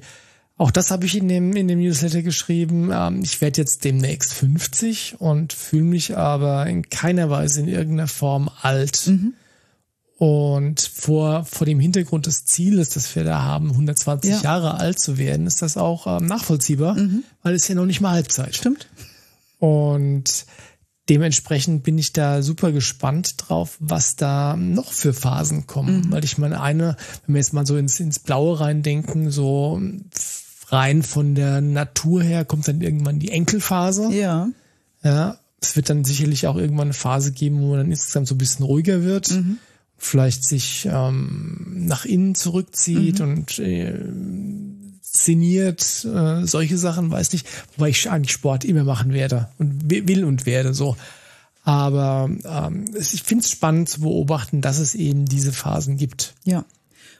auch 0.60 0.70
das 0.70 0.90
habe 0.90 1.06
ich 1.06 1.16
in 1.16 1.26
dem, 1.26 1.56
in 1.56 1.68
dem 1.68 1.80
Newsletter 1.80 2.20
geschrieben. 2.20 2.90
Ähm, 2.92 3.22
ich 3.22 3.40
werde 3.40 3.62
jetzt 3.62 3.82
demnächst 3.82 4.34
50 4.34 5.16
und 5.18 5.54
fühle 5.54 5.84
mich 5.84 6.18
aber 6.18 6.66
in 6.66 6.90
keiner 6.90 7.30
Weise 7.30 7.60
in 7.60 7.68
irgendeiner 7.68 8.08
Form 8.08 8.50
alt. 8.60 9.06
Mhm. 9.06 9.32
Und 10.18 10.82
vor, 10.82 11.46
vor 11.46 11.64
dem 11.64 11.80
Hintergrund 11.80 12.26
des 12.26 12.44
Zieles, 12.44 12.90
das 12.90 13.16
wir 13.16 13.24
da 13.24 13.40
haben, 13.40 13.70
120 13.70 14.30
ja. 14.30 14.40
Jahre 14.42 14.74
alt 14.74 15.00
zu 15.00 15.16
werden, 15.16 15.46
ist 15.46 15.62
das 15.62 15.78
auch 15.78 16.06
ähm, 16.06 16.26
nachvollziehbar, 16.26 16.92
mhm. 16.92 17.24
weil 17.42 17.54
es 17.54 17.66
ja 17.66 17.74
noch 17.74 17.86
nicht 17.86 18.02
mal 18.02 18.10
Halbzeit. 18.10 18.54
Stimmt. 18.54 18.86
Und 19.60 20.44
dementsprechend 21.10 21.82
bin 21.82 21.98
ich 21.98 22.12
da 22.12 22.40
super 22.40 22.70
gespannt 22.70 23.34
drauf, 23.36 23.76
was 23.80 24.14
da 24.14 24.56
noch 24.56 24.92
für 24.92 25.12
Phasen 25.12 25.66
kommen. 25.66 26.06
Mhm. 26.06 26.12
Weil 26.12 26.24
ich 26.24 26.38
meine, 26.38 26.60
eine, 26.60 26.96
wenn 27.26 27.34
wir 27.34 27.40
jetzt 27.40 27.52
mal 27.52 27.66
so 27.66 27.76
ins, 27.76 27.98
ins 27.98 28.20
Blaue 28.20 28.60
reindenken, 28.60 29.30
so 29.30 29.82
rein 30.68 31.02
von 31.02 31.34
der 31.34 31.60
Natur 31.60 32.22
her 32.22 32.44
kommt 32.44 32.68
dann 32.68 32.80
irgendwann 32.80 33.18
die 33.18 33.32
Enkelphase. 33.32 34.12
Ja. 34.12 34.48
Ja. 35.02 35.38
Es 35.60 35.76
wird 35.76 35.90
dann 35.90 36.04
sicherlich 36.04 36.46
auch 36.46 36.56
irgendwann 36.56 36.88
eine 36.88 36.94
Phase 36.94 37.32
geben, 37.32 37.60
wo 37.60 37.70
man 37.70 37.78
dann 37.78 37.90
insgesamt 37.90 38.28
so 38.28 38.36
ein 38.36 38.38
bisschen 38.38 38.64
ruhiger 38.64 39.02
wird. 39.02 39.32
Mhm. 39.32 39.58
Vielleicht 39.98 40.44
sich 40.44 40.88
ähm, 40.90 41.86
nach 41.86 42.06
innen 42.06 42.34
zurückzieht 42.34 43.18
mhm. 43.18 43.28
und 43.28 43.58
äh, 43.58 43.98
szeniert, 45.12 46.04
äh, 46.04 46.46
solche 46.46 46.78
Sachen, 46.78 47.10
weiß 47.10 47.32
nicht, 47.32 47.46
wobei 47.76 47.90
ich 47.90 48.10
eigentlich 48.10 48.32
Sport 48.32 48.64
immer 48.64 48.84
machen 48.84 49.12
werde 49.12 49.48
und 49.58 49.90
will 49.90 50.24
und 50.24 50.46
werde 50.46 50.74
so. 50.74 50.96
Aber 51.62 52.30
ähm, 52.44 52.84
ich 52.98 53.22
finde 53.22 53.44
es 53.44 53.50
spannend 53.50 53.88
zu 53.88 54.00
beobachten, 54.00 54.60
dass 54.60 54.78
es 54.78 54.94
eben 54.94 55.26
diese 55.26 55.52
Phasen 55.52 55.96
gibt. 55.96 56.34
Ja. 56.44 56.64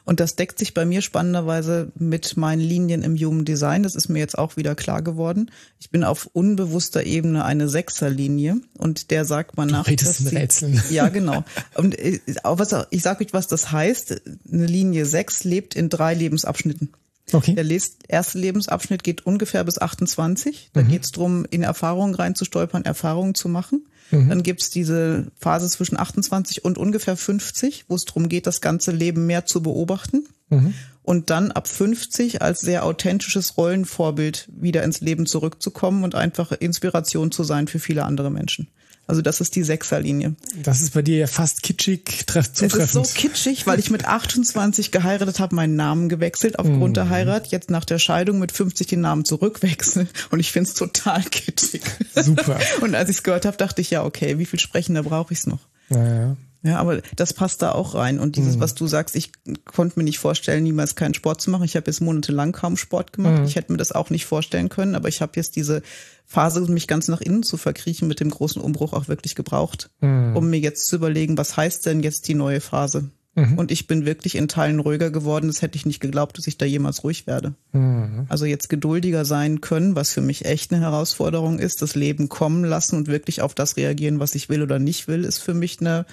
Und 0.04 0.18
das 0.18 0.34
deckt 0.34 0.58
sich 0.58 0.72
bei 0.72 0.86
mir 0.86 1.02
spannenderweise 1.02 1.92
mit 1.94 2.36
meinen 2.36 2.60
Linien 2.60 3.02
im 3.02 3.16
Human 3.16 3.44
Design. 3.44 3.82
Das 3.82 3.94
ist 3.94 4.08
mir 4.08 4.18
jetzt 4.18 4.38
auch 4.38 4.56
wieder 4.56 4.74
klar 4.74 5.02
geworden. 5.02 5.50
Ich 5.78 5.90
bin 5.90 6.04
auf 6.04 6.28
unbewusster 6.32 7.04
Ebene 7.04 7.44
eine 7.44 7.68
Sechserlinie 7.68 8.60
und 8.78 9.10
der 9.10 9.24
sagt 9.26 9.56
man 9.58 9.68
nach. 9.68 9.84
Das 9.84 10.20
in 10.20 10.28
Rätseln. 10.28 10.82
Ja, 10.90 11.10
genau. 11.10 11.44
Und 11.74 11.98
äh, 11.98 12.20
auch 12.44 12.58
was, 12.58 12.74
ich 12.90 13.02
sage 13.02 13.24
euch, 13.24 13.32
was 13.34 13.46
das 13.46 13.70
heißt. 13.70 14.22
Eine 14.50 14.66
Linie 14.66 15.04
sechs 15.04 15.44
lebt 15.44 15.76
in 15.76 15.90
drei 15.90 16.14
Lebensabschnitten. 16.14 16.88
Okay. 17.32 17.54
Der 17.54 17.66
erste 18.08 18.38
Lebensabschnitt 18.38 19.04
geht 19.04 19.26
ungefähr 19.26 19.64
bis 19.64 19.78
28. 19.78 20.70
Da 20.72 20.82
mhm. 20.82 20.88
geht 20.88 21.04
es 21.04 21.10
darum, 21.10 21.46
in 21.48 21.62
Erfahrungen 21.62 22.14
reinzustolpern, 22.14 22.84
Erfahrungen 22.84 23.34
zu 23.34 23.48
machen. 23.48 23.86
Mhm. 24.10 24.28
Dann 24.28 24.42
gibt's 24.42 24.70
diese 24.70 25.26
Phase 25.38 25.68
zwischen 25.68 25.98
28 25.98 26.64
und 26.64 26.78
ungefähr 26.78 27.16
50, 27.16 27.84
wo 27.88 27.94
es 27.94 28.04
darum 28.04 28.28
geht, 28.28 28.46
das 28.46 28.60
ganze 28.60 28.90
Leben 28.90 29.26
mehr 29.26 29.46
zu 29.46 29.62
beobachten. 29.62 30.26
Mhm. 30.48 30.74
Und 31.02 31.30
dann 31.30 31.50
ab 31.50 31.66
50 31.66 32.42
als 32.42 32.60
sehr 32.60 32.84
authentisches 32.84 33.56
Rollenvorbild 33.56 34.48
wieder 34.52 34.82
ins 34.82 35.00
Leben 35.00 35.26
zurückzukommen 35.26 36.04
und 36.04 36.14
einfach 36.14 36.52
Inspiration 36.52 37.32
zu 37.32 37.42
sein 37.44 37.68
für 37.68 37.78
viele 37.78 38.04
andere 38.04 38.30
Menschen. 38.30 38.68
Also 39.10 39.22
das 39.22 39.40
ist 39.40 39.56
die 39.56 39.64
Sechserlinie. 39.64 40.36
Das 40.62 40.80
ist 40.80 40.94
bei 40.94 41.02
dir 41.02 41.18
ja 41.18 41.26
fast 41.26 41.64
kitschig 41.64 42.24
zutreffend. 42.28 42.62
Es 42.62 42.74
ist 42.74 42.92
so 42.92 43.02
kitschig, 43.02 43.66
weil 43.66 43.80
ich 43.80 43.90
mit 43.90 44.04
28 44.04 44.92
geheiratet 44.92 45.40
habe, 45.40 45.56
meinen 45.56 45.74
Namen 45.74 46.08
gewechselt 46.08 46.60
aufgrund 46.60 46.92
mm. 46.92 46.94
der 46.94 47.08
Heirat, 47.08 47.48
jetzt 47.48 47.70
nach 47.70 47.84
der 47.84 47.98
Scheidung 47.98 48.38
mit 48.38 48.52
50 48.52 48.86
den 48.86 49.00
Namen 49.00 49.24
zurückwechseln 49.24 50.08
und 50.30 50.38
ich 50.38 50.52
finde 50.52 50.70
es 50.70 50.76
total 50.76 51.24
kitschig. 51.24 51.82
Super. 52.14 52.60
und 52.82 52.94
als 52.94 53.10
ich 53.10 53.16
es 53.16 53.22
gehört 53.24 53.46
habe, 53.46 53.56
dachte 53.56 53.80
ich 53.80 53.90
ja, 53.90 54.04
okay, 54.04 54.38
wie 54.38 54.46
viel 54.46 54.60
Sprechender 54.60 55.02
brauche 55.02 55.32
ich 55.32 55.40
es 55.40 55.46
noch? 55.48 55.66
Naja. 55.88 56.36
Ja, 56.62 56.78
aber 56.78 57.00
das 57.16 57.32
passt 57.32 57.62
da 57.62 57.72
auch 57.72 57.94
rein. 57.94 58.18
Und 58.18 58.36
dieses, 58.36 58.56
mhm. 58.56 58.60
was 58.60 58.74
du 58.74 58.86
sagst, 58.86 59.16
ich 59.16 59.32
konnte 59.64 59.98
mir 59.98 60.04
nicht 60.04 60.18
vorstellen, 60.18 60.62
niemals 60.62 60.94
keinen 60.94 61.14
Sport 61.14 61.40
zu 61.40 61.50
machen. 61.50 61.64
Ich 61.64 61.76
habe 61.76 61.86
jetzt 61.86 62.00
monatelang 62.00 62.52
kaum 62.52 62.76
Sport 62.76 63.12
gemacht. 63.14 63.40
Mhm. 63.40 63.44
Ich 63.46 63.56
hätte 63.56 63.72
mir 63.72 63.78
das 63.78 63.92
auch 63.92 64.10
nicht 64.10 64.26
vorstellen 64.26 64.68
können, 64.68 64.94
aber 64.94 65.08
ich 65.08 65.22
habe 65.22 65.32
jetzt 65.36 65.56
diese 65.56 65.82
Phase, 66.26 66.60
mich 66.60 66.86
ganz 66.86 67.08
nach 67.08 67.20
innen 67.20 67.42
zu 67.42 67.56
verkriechen, 67.56 68.06
mit 68.06 68.20
dem 68.20 68.30
großen 68.30 68.60
Umbruch 68.60 68.92
auch 68.92 69.08
wirklich 69.08 69.34
gebraucht, 69.34 69.90
mhm. 70.00 70.36
um 70.36 70.50
mir 70.50 70.60
jetzt 70.60 70.86
zu 70.86 70.96
überlegen, 70.96 71.38
was 71.38 71.56
heißt 71.56 71.86
denn 71.86 72.02
jetzt 72.02 72.28
die 72.28 72.34
neue 72.34 72.60
Phase? 72.60 73.10
Mhm. 73.34 73.58
Und 73.58 73.70
ich 73.70 73.86
bin 73.86 74.06
wirklich 74.06 74.34
in 74.34 74.48
Teilen 74.48 74.80
ruhiger 74.80 75.10
geworden. 75.10 75.46
Das 75.46 75.62
hätte 75.62 75.76
ich 75.76 75.86
nicht 75.86 76.00
geglaubt, 76.00 76.36
dass 76.36 76.46
ich 76.46 76.58
da 76.58 76.66
jemals 76.66 77.04
ruhig 77.04 77.26
werde. 77.26 77.54
Mhm. 77.72 78.26
Also 78.28 78.44
jetzt 78.44 78.68
geduldiger 78.68 79.24
sein 79.24 79.60
können, 79.60 79.94
was 79.94 80.12
für 80.12 80.20
mich 80.20 80.44
echt 80.44 80.72
eine 80.72 80.82
Herausforderung 80.82 81.58
ist. 81.58 81.80
Das 81.80 81.94
Leben 81.94 82.28
kommen 82.28 82.64
lassen 82.64 82.96
und 82.96 83.06
wirklich 83.06 83.40
auf 83.40 83.54
das 83.54 83.76
reagieren, 83.76 84.20
was 84.20 84.34
ich 84.34 84.48
will 84.48 84.62
oder 84.62 84.78
nicht 84.78 85.08
will, 85.08 85.24
ist 85.24 85.38
für 85.38 85.54
mich 85.54 85.80
eine 85.80 86.06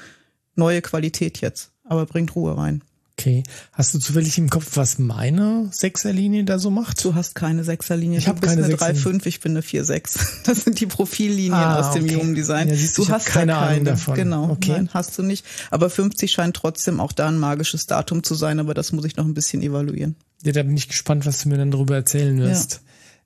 neue 0.58 0.82
Qualität 0.82 1.42
jetzt, 1.42 1.72
aber 1.84 2.06
bringt 2.06 2.36
Ruhe 2.36 2.58
rein. 2.58 2.84
Okay. 3.20 3.42
Hast 3.74 3.96
du 3.96 4.00
zufällig 4.00 4.38
im 4.38 4.48
Kopf, 4.48 4.78
was 4.78 5.00
meine 5.00 5.70
Sechserlinie 5.72 6.44
da 6.44 6.60
so 6.60 6.70
macht? 6.70 7.04
Du 7.04 7.16
hast 7.16 7.34
keine 7.34 7.64
Sechserlinie. 7.64 8.20
Ich 8.20 8.28
habe 8.28 8.40
keine 8.42 8.64
eine 8.64 8.76
3,5, 8.76 9.26
ich 9.26 9.40
bin 9.40 9.54
eine 9.54 9.62
4,6. 9.62 10.20
Das 10.46 10.64
sind 10.64 10.80
die 10.80 10.86
Profillinien 10.86 11.54
ah, 11.56 11.80
aus 11.80 11.96
dem 11.96 12.04
okay. 12.04 12.16
Human 12.16 12.36
Design. 12.36 12.70
Ja, 12.70 12.76
du, 12.76 13.06
du 13.06 13.10
hast 13.10 13.26
keine, 13.26 13.54
ja 13.54 13.60
keine 13.60 13.72
Ahnung 13.72 13.86
davon. 13.86 14.14
Genau. 14.14 14.50
Okay. 14.52 14.74
Nein, 14.74 14.90
hast 14.94 15.18
du 15.18 15.24
nicht. 15.24 15.44
Aber 15.72 15.90
50 15.90 16.32
scheint 16.32 16.56
trotzdem 16.56 17.00
auch 17.00 17.12
da 17.12 17.28
ein 17.28 17.40
magisches 17.40 17.88
Datum 17.88 18.22
zu 18.22 18.36
sein, 18.36 18.60
aber 18.60 18.76
das 18.76 18.92
muss 18.92 19.06
ich 19.06 19.16
noch 19.16 19.26
ein 19.26 19.34
bisschen 19.34 19.64
evaluieren. 19.64 20.16
Ja, 20.44 20.52
da 20.52 20.62
bin 20.62 20.78
ich 20.78 20.88
gespannt, 20.88 21.26
was 21.26 21.42
du 21.42 21.50
mir 21.50 21.58
dann 21.58 21.72
darüber 21.72 21.96
erzählen 21.96 22.38
wirst. 22.38 22.82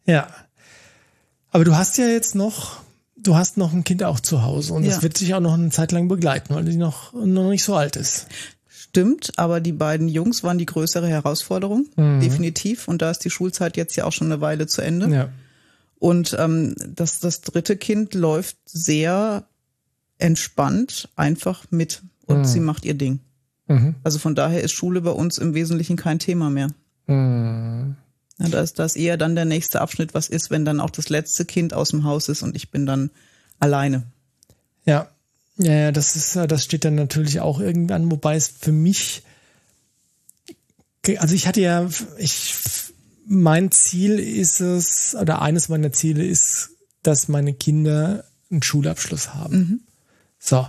Ja. 0.06 0.14
ja. 0.14 0.28
Aber 1.52 1.66
du 1.66 1.76
hast 1.76 1.98
ja 1.98 2.08
jetzt 2.08 2.34
noch 2.34 2.82
du 3.15 3.36
hast 3.36 3.58
noch 3.58 3.74
ein 3.74 3.84
Kind 3.84 4.03
auch 4.03 4.20
zu 4.20 4.44
Hause 4.44 4.74
und 4.74 4.84
ja. 4.84 4.91
das 4.91 5.03
wird 5.03 5.18
sich 5.18 5.34
auch 5.34 5.39
noch 5.39 5.53
eine 5.53 5.70
Zeit 5.70 5.91
lang 5.91 6.08
begleiten, 6.08 6.53
weil 6.53 6.65
die 6.65 6.77
noch, 6.77 7.13
noch 7.13 7.50
nicht 7.50 7.63
so 7.63 7.75
alt 7.75 7.96
ist. 7.96 8.27
Stimmt, 8.68 9.32
aber 9.38 9.62
die 9.62 9.72
beiden 9.72 10.10
Jungs 10.10 10.44
waren 10.44 10.58
die 10.58 10.65
größere 10.65 11.08
Herausforderung, 11.08 11.88
mhm. 11.96 12.20
definitiv. 12.20 12.88
Und 12.88 13.01
da 13.01 13.12
ist 13.12 13.20
die 13.20 13.30
Schulzeit 13.30 13.77
jetzt 13.77 13.96
ja 13.96 14.03
auch 14.06 14.12
schon 14.12 14.32
eine 14.32 14.41
Weile 14.41 14.68
zu 14.68 14.82
Ende. 14.82 15.08
Ja. 15.08 15.30
Und 15.98 16.36
ähm, 16.39 16.75
das, 16.96 17.20
das 17.20 17.41
dritte 17.41 17.77
Kind 17.77 18.15
läuft 18.15 18.58
sehr 18.65 19.46
entspannt 20.18 21.10
einfach 21.15 21.65
mit 21.70 22.01
und 22.25 22.39
mhm. 22.39 22.46
sie 22.46 22.60
macht 22.60 22.86
ihr 22.86 22.96
Ding. 22.96 23.20
Mhm. 23.68 23.96
Also 24.03 24.20
von 24.20 24.36
daher 24.36 24.62
ist 24.62 24.72
Schule 24.72 25.01
bei 25.01 25.12
uns 25.12 25.38
im 25.38 25.53
Wesentlichen 25.53 25.96
kein 25.96 26.20
Thema 26.20 26.50
mehr. 26.50 26.70
Mhm. 27.08 27.96
Ja, 28.42 28.50
da 28.50 28.62
ist 28.62 28.80
das 28.80 28.96
eher 28.96 29.18
dann 29.18 29.36
der 29.36 29.46
nächste 29.46 29.82
Abschnitt, 29.82 30.14
was 30.14 30.28
ist, 30.28 30.50
wenn 30.50 30.66
dann 30.66 30.80
auch 30.80 30.90
das 30.90 31.10
letzte 31.10 31.46
Kind 31.46 31.74
aus 31.74 31.90
dem 31.90 32.04
Haus 32.04 32.28
ist 32.30 32.42
und 32.42 32.56
ich 32.56 32.72
bin 32.72 32.86
dann 32.86 33.12
alleine. 33.60 34.04
Ja, 34.86 35.10
ja, 35.58 35.92
das 35.92 36.16
ist, 36.16 36.36
das 36.36 36.64
steht 36.64 36.86
dann 36.86 36.96
natürlich 36.96 37.40
auch 37.40 37.60
irgendwann, 37.60 38.10
wobei 38.10 38.36
es 38.36 38.48
für 38.48 38.72
mich, 38.72 39.22
also 41.18 41.36
ich 41.36 41.46
hatte 41.46 41.62
ja, 41.62 41.88
ich, 42.18 42.56
mein 43.28 43.72
Ziel 43.72 44.18
ist 44.18 44.60
es, 44.60 45.16
oder 45.16 45.42
eines 45.42 45.70
meiner 45.70 45.92
Ziele 45.92 46.26
ist, 46.26 46.70
dass 47.04 47.28
meine 47.28 47.54
Kinder 47.54 48.24
einen 48.50 48.64
Schulabschluss 48.64 49.36
haben. 49.36 49.58
Mhm. 49.58 49.82
So, 50.40 50.68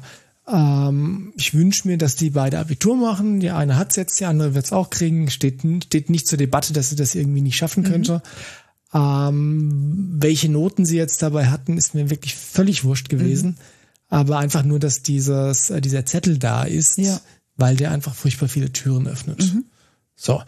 ähm, 0.49 1.33
ich 1.37 1.55
wünsche 1.55 1.87
mir, 1.87 1.99
dass 1.99 2.17
die 2.17 2.31
beide 2.31 2.59
Abitur 2.59 2.97
machen. 2.97 3.41
Die 3.41 3.51
eine 3.51 3.77
hat 3.77 3.91
es 3.91 3.97
jetzt, 3.97 4.19
die 4.19 4.25
andere 4.25 4.55
wird 4.55 4.67
es 4.67 4.73
auch 4.73 4.91
kriegen. 4.91 5.31
Steht, 5.31 5.61
steht 5.85 6.11
nicht 6.11 6.27
zur 6.27 6.39
Debatte, 6.39 6.73
dass 6.73 6.91
sie 6.91 6.97
das 6.97 7.15
irgendwie 7.15 7.43
nicht 7.43 7.57
schaffen 7.57 7.85
könnte. 7.85 8.23
Mhm. 8.93 8.99
Ähm, 9.01 10.17
welche 10.19 10.51
Noten 10.51 10.85
sie 10.85 10.97
jetzt 10.97 11.23
dabei 11.23 11.47
hatten, 11.47 11.79
ist 11.79 11.95
mir 11.95 12.11
wirklich 12.11 12.35
völlig 12.35 12.85
wurscht 12.85 13.09
gewesen. 13.09 13.51
Mhm. 13.51 13.57
Aber 14.09 14.39
einfach 14.39 14.65
nur, 14.65 14.79
dass 14.79 15.03
dieses, 15.03 15.71
äh, 15.71 15.81
dieser 15.81 16.05
Zettel 16.05 16.39
da 16.39 16.65
ist, 16.65 16.99
ja. 16.99 17.21
weil 17.57 17.77
der 17.77 17.93
einfach 17.93 18.15
furchtbar 18.15 18.49
viele 18.49 18.73
Türen 18.73 19.07
öffnet. 19.07 19.55
Mhm. 19.55 19.65
So. 20.17 20.43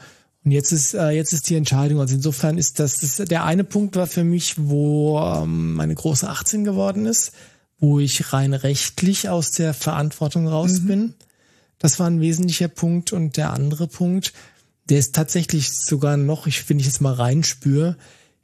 Und 0.44 0.50
jetzt 0.50 0.72
ist, 0.72 0.92
äh, 0.92 1.10
jetzt 1.10 1.32
ist 1.32 1.48
die 1.48 1.54
Entscheidung. 1.54 2.00
Also 2.00 2.16
insofern 2.16 2.58
ist 2.58 2.80
das, 2.80 2.98
das 2.98 3.16
der 3.28 3.44
eine 3.44 3.64
Punkt 3.64 3.96
war 3.96 4.06
für 4.06 4.24
mich, 4.24 4.56
wo 4.58 5.18
ähm, 5.20 5.74
meine 5.74 5.94
große 5.94 6.28
18 6.28 6.64
geworden 6.64 7.06
ist 7.06 7.32
wo 7.84 7.98
ich 8.00 8.32
rein 8.32 8.54
rechtlich 8.54 9.28
aus 9.28 9.52
der 9.52 9.74
Verantwortung 9.74 10.48
raus 10.48 10.80
mhm. 10.80 10.86
bin. 10.86 11.14
Das 11.78 11.98
war 11.98 12.06
ein 12.06 12.22
wesentlicher 12.22 12.68
Punkt. 12.68 13.12
Und 13.12 13.36
der 13.36 13.52
andere 13.52 13.86
Punkt, 13.86 14.32
der 14.88 14.98
ist 14.98 15.14
tatsächlich 15.14 15.70
sogar 15.70 16.16
noch, 16.16 16.46
ich 16.46 16.62
finde 16.62 16.80
ich 16.80 16.86
jetzt 16.86 17.02
mal 17.02 17.12
reinspüre, 17.12 17.96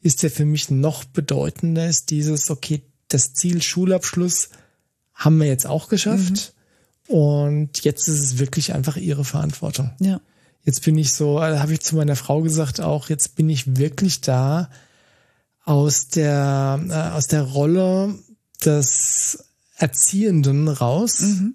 ist 0.02 0.22
der 0.22 0.30
für 0.30 0.44
mich 0.44 0.70
noch 0.70 1.04
bedeutender, 1.04 1.88
ist 1.88 2.10
dieses, 2.10 2.50
okay, 2.50 2.82
das 3.08 3.32
Ziel 3.32 3.62
Schulabschluss 3.62 4.50
haben 5.14 5.38
wir 5.40 5.46
jetzt 5.46 5.66
auch 5.66 5.88
geschafft. 5.88 6.52
Mhm. 7.08 7.14
Und 7.14 7.82
jetzt 7.82 8.08
ist 8.08 8.22
es 8.22 8.38
wirklich 8.38 8.74
einfach 8.74 8.98
ihre 8.98 9.24
Verantwortung. 9.24 9.90
Ja. 10.00 10.20
Jetzt 10.64 10.84
bin 10.84 10.98
ich 10.98 11.14
so, 11.14 11.38
äh, 11.38 11.58
habe 11.58 11.72
ich 11.72 11.80
zu 11.80 11.96
meiner 11.96 12.16
Frau 12.16 12.42
gesagt, 12.42 12.82
auch 12.82 13.08
jetzt 13.08 13.36
bin 13.36 13.48
ich 13.48 13.78
wirklich 13.78 14.20
da 14.20 14.68
aus 15.64 16.08
der, 16.08 16.78
äh, 16.88 17.16
aus 17.16 17.26
der 17.26 17.42
Rolle 17.42 18.18
des 18.64 19.44
Erziehenden 19.76 20.68
raus. 20.68 21.20
Mhm. 21.20 21.54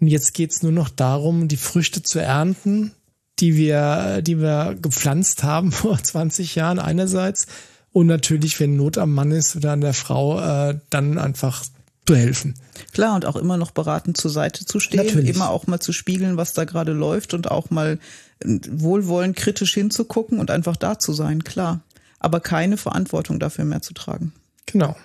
Und 0.00 0.08
jetzt 0.08 0.34
geht's 0.34 0.62
nur 0.62 0.72
noch 0.72 0.88
darum, 0.88 1.48
die 1.48 1.56
Früchte 1.56 2.02
zu 2.02 2.18
ernten, 2.18 2.92
die 3.38 3.56
wir, 3.56 4.22
die 4.22 4.40
wir 4.40 4.76
gepflanzt 4.80 5.42
haben 5.42 5.72
vor 5.72 6.00
20 6.02 6.54
Jahren 6.54 6.78
einerseits. 6.78 7.46
Und 7.92 8.08
natürlich, 8.08 8.58
wenn 8.58 8.76
Not 8.76 8.98
am 8.98 9.12
Mann 9.12 9.30
ist 9.30 9.54
oder 9.54 9.72
an 9.72 9.80
der 9.80 9.94
Frau, 9.94 10.40
äh, 10.40 10.78
dann 10.90 11.16
einfach 11.16 11.64
zu 12.06 12.16
helfen. 12.16 12.54
Klar, 12.92 13.14
und 13.14 13.24
auch 13.24 13.36
immer 13.36 13.56
noch 13.56 13.70
beratend 13.70 14.16
zur 14.16 14.30
Seite 14.30 14.66
zu 14.66 14.80
stehen, 14.80 15.06
Natürlich. 15.06 15.34
immer 15.34 15.48
auch 15.48 15.66
mal 15.66 15.80
zu 15.80 15.92
spiegeln, 15.92 16.36
was 16.36 16.52
da 16.52 16.64
gerade 16.64 16.92
läuft 16.92 17.34
und 17.34 17.50
auch 17.50 17.70
mal 17.70 17.98
äh, 18.40 18.58
wohlwollend 18.68 19.36
kritisch 19.36 19.74
hinzugucken 19.74 20.38
und 20.38 20.50
einfach 20.50 20.76
da 20.76 20.98
zu 20.98 21.12
sein, 21.12 21.44
klar. 21.44 21.80
Aber 22.18 22.40
keine 22.40 22.76
Verantwortung 22.76 23.38
dafür 23.38 23.64
mehr 23.64 23.80
zu 23.80 23.94
tragen. 23.94 24.32
Genau. 24.66 24.96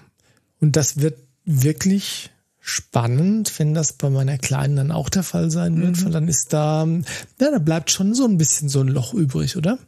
Und 0.60 0.76
das 0.76 1.02
wird 1.02 1.18
wirklich 1.46 2.32
spannend, 2.60 3.58
wenn 3.58 3.74
das 3.74 3.94
bei 3.94 4.10
meiner 4.10 4.38
Kleinen 4.38 4.76
dann 4.76 4.92
auch 4.92 5.10
der 5.10 5.24
Fall 5.24 5.50
sein 5.50 5.82
wird, 5.82 5.98
mhm. 5.98 6.06
weil 6.06 6.12
dann 6.12 6.28
ist 6.28 6.54
da, 6.54 6.86
ja, 7.40 7.52
da 7.52 7.60
bleibt 7.60 7.90
schon 7.92 8.14
so 8.14 8.26
ein 8.26 8.38
bisschen 8.38 8.70
so 8.70 8.82
ein 8.82 8.88
Loch 8.88 9.14
übrig, 9.14 9.58
oder? 9.58 9.80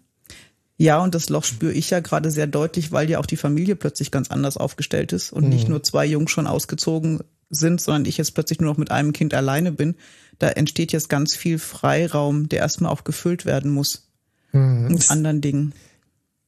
Ja, 0.77 1.03
und 1.03 1.13
das 1.13 1.29
Loch 1.29 1.43
spüre 1.43 1.73
ich 1.73 1.91
ja 1.91 1.99
gerade 1.99 2.31
sehr 2.31 2.47
deutlich, 2.47 2.91
weil 2.91 3.07
ja 3.07 3.19
auch 3.19 3.27
die 3.27 3.37
Familie 3.37 3.75
plötzlich 3.75 4.09
ganz 4.09 4.31
anders 4.31 4.57
aufgestellt 4.57 5.13
ist 5.13 5.31
und 5.31 5.43
mhm. 5.43 5.49
nicht 5.49 5.69
nur 5.69 5.83
zwei 5.83 6.05
Jungs 6.05 6.31
schon 6.31 6.47
ausgezogen 6.47 7.19
sind, 7.51 7.81
sondern 7.81 8.05
ich 8.05 8.17
jetzt 8.17 8.33
plötzlich 8.33 8.59
nur 8.59 8.71
noch 8.71 8.79
mit 8.79 8.89
einem 8.89 9.13
Kind 9.13 9.35
alleine 9.35 9.71
bin. 9.71 9.95
Da 10.39 10.49
entsteht 10.49 10.91
jetzt 10.91 11.09
ganz 11.09 11.35
viel 11.35 11.59
Freiraum, 11.59 12.49
der 12.49 12.59
erstmal 12.59 12.91
auch 12.91 13.03
gefüllt 13.03 13.45
werden 13.45 13.71
muss. 13.71 14.07
Mhm. 14.53 14.87
Mit 14.87 15.11
anderen 15.11 15.41
Dingen. 15.41 15.73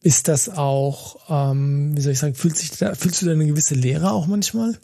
Ist 0.03 0.27
das 0.27 0.49
auch, 0.49 1.17
ähm, 1.29 1.95
wie 1.95 2.01
soll 2.01 2.11
ich 2.11 2.19
sagen, 2.19 2.35
fühlt 2.35 2.57
sich 2.57 2.71
da, 2.71 2.93
fühlst 2.93 3.21
du 3.21 3.25
da 3.25 3.31
eine 3.31 3.47
gewisse 3.47 3.73
Leere 3.73 4.11
auch 4.11 4.27
manchmal? 4.27 4.77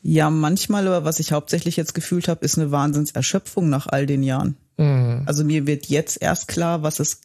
Ja, 0.00 0.30
manchmal, 0.30 0.86
aber 0.86 1.04
was 1.04 1.18
ich 1.18 1.32
hauptsächlich 1.32 1.76
jetzt 1.76 1.92
gefühlt 1.92 2.28
habe, 2.28 2.44
ist 2.44 2.56
eine 2.56 2.70
Wahnsinnserschöpfung 2.70 3.68
nach 3.68 3.88
all 3.88 4.06
den 4.06 4.22
Jahren. 4.22 4.56
Mhm. 4.76 5.24
Also 5.26 5.42
mir 5.42 5.66
wird 5.66 5.86
jetzt 5.86 6.22
erst 6.22 6.46
klar, 6.46 6.84
was 6.84 7.00
es 7.00 7.20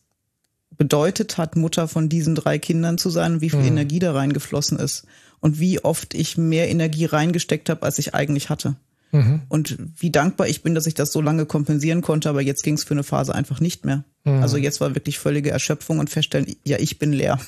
bedeutet 0.76 1.38
hat, 1.38 1.56
Mutter 1.56 1.88
von 1.88 2.10
diesen 2.10 2.34
drei 2.34 2.58
Kindern 2.58 2.98
zu 2.98 3.12
sein 3.12 3.34
und 3.34 3.42
wie 3.42 3.52
viel 3.52 3.60
mhm. 3.60 3.68
Energie 3.68 4.00
da 4.00 4.14
reingeflossen 4.14 4.80
ist. 4.80 5.06
Und 5.40 5.60
wie 5.60 5.84
oft 5.84 6.16
ich 6.16 6.38
mehr 6.38 6.68
Energie 6.70 7.06
reingesteckt 7.06 7.70
habe, 7.70 7.84
als 7.84 8.00
ich 8.00 8.16
eigentlich 8.16 8.50
hatte. 8.50 8.76
Mhm. 9.12 9.44
Und 9.50 9.78
wie 9.98 10.10
dankbar 10.10 10.48
ich 10.48 10.64
bin, 10.64 10.74
dass 10.74 10.88
ich 10.88 10.96
das 10.96 11.12
so 11.12 11.22
lange 11.22 11.46
kompensieren 11.46 12.02
konnte, 12.02 12.28
aber 12.28 12.42
jetzt 12.42 12.64
ging 12.64 12.74
es 12.74 12.84
für 12.84 12.96
eine 12.96 13.04
Phase 13.04 13.36
einfach 13.36 13.60
nicht 13.60 13.86
mehr. 13.86 14.04
Mhm. 14.26 14.42
Also 14.42 14.58
jetzt 14.58 14.82
war 14.82 14.94
wirklich 14.96 15.18
völlige 15.18 15.52
Erschöpfung 15.52 16.00
und 16.00 16.10
feststellen, 16.10 16.54
ja, 16.66 16.78
ich 16.78 17.00
bin 17.00 17.14
leer. 17.14 17.40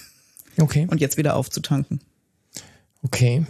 Okay. 0.57 0.88
Und 0.89 1.01
jetzt 1.01 1.17
wieder 1.17 1.36
aufzutanken. 1.36 2.00
Okay. 3.03 3.46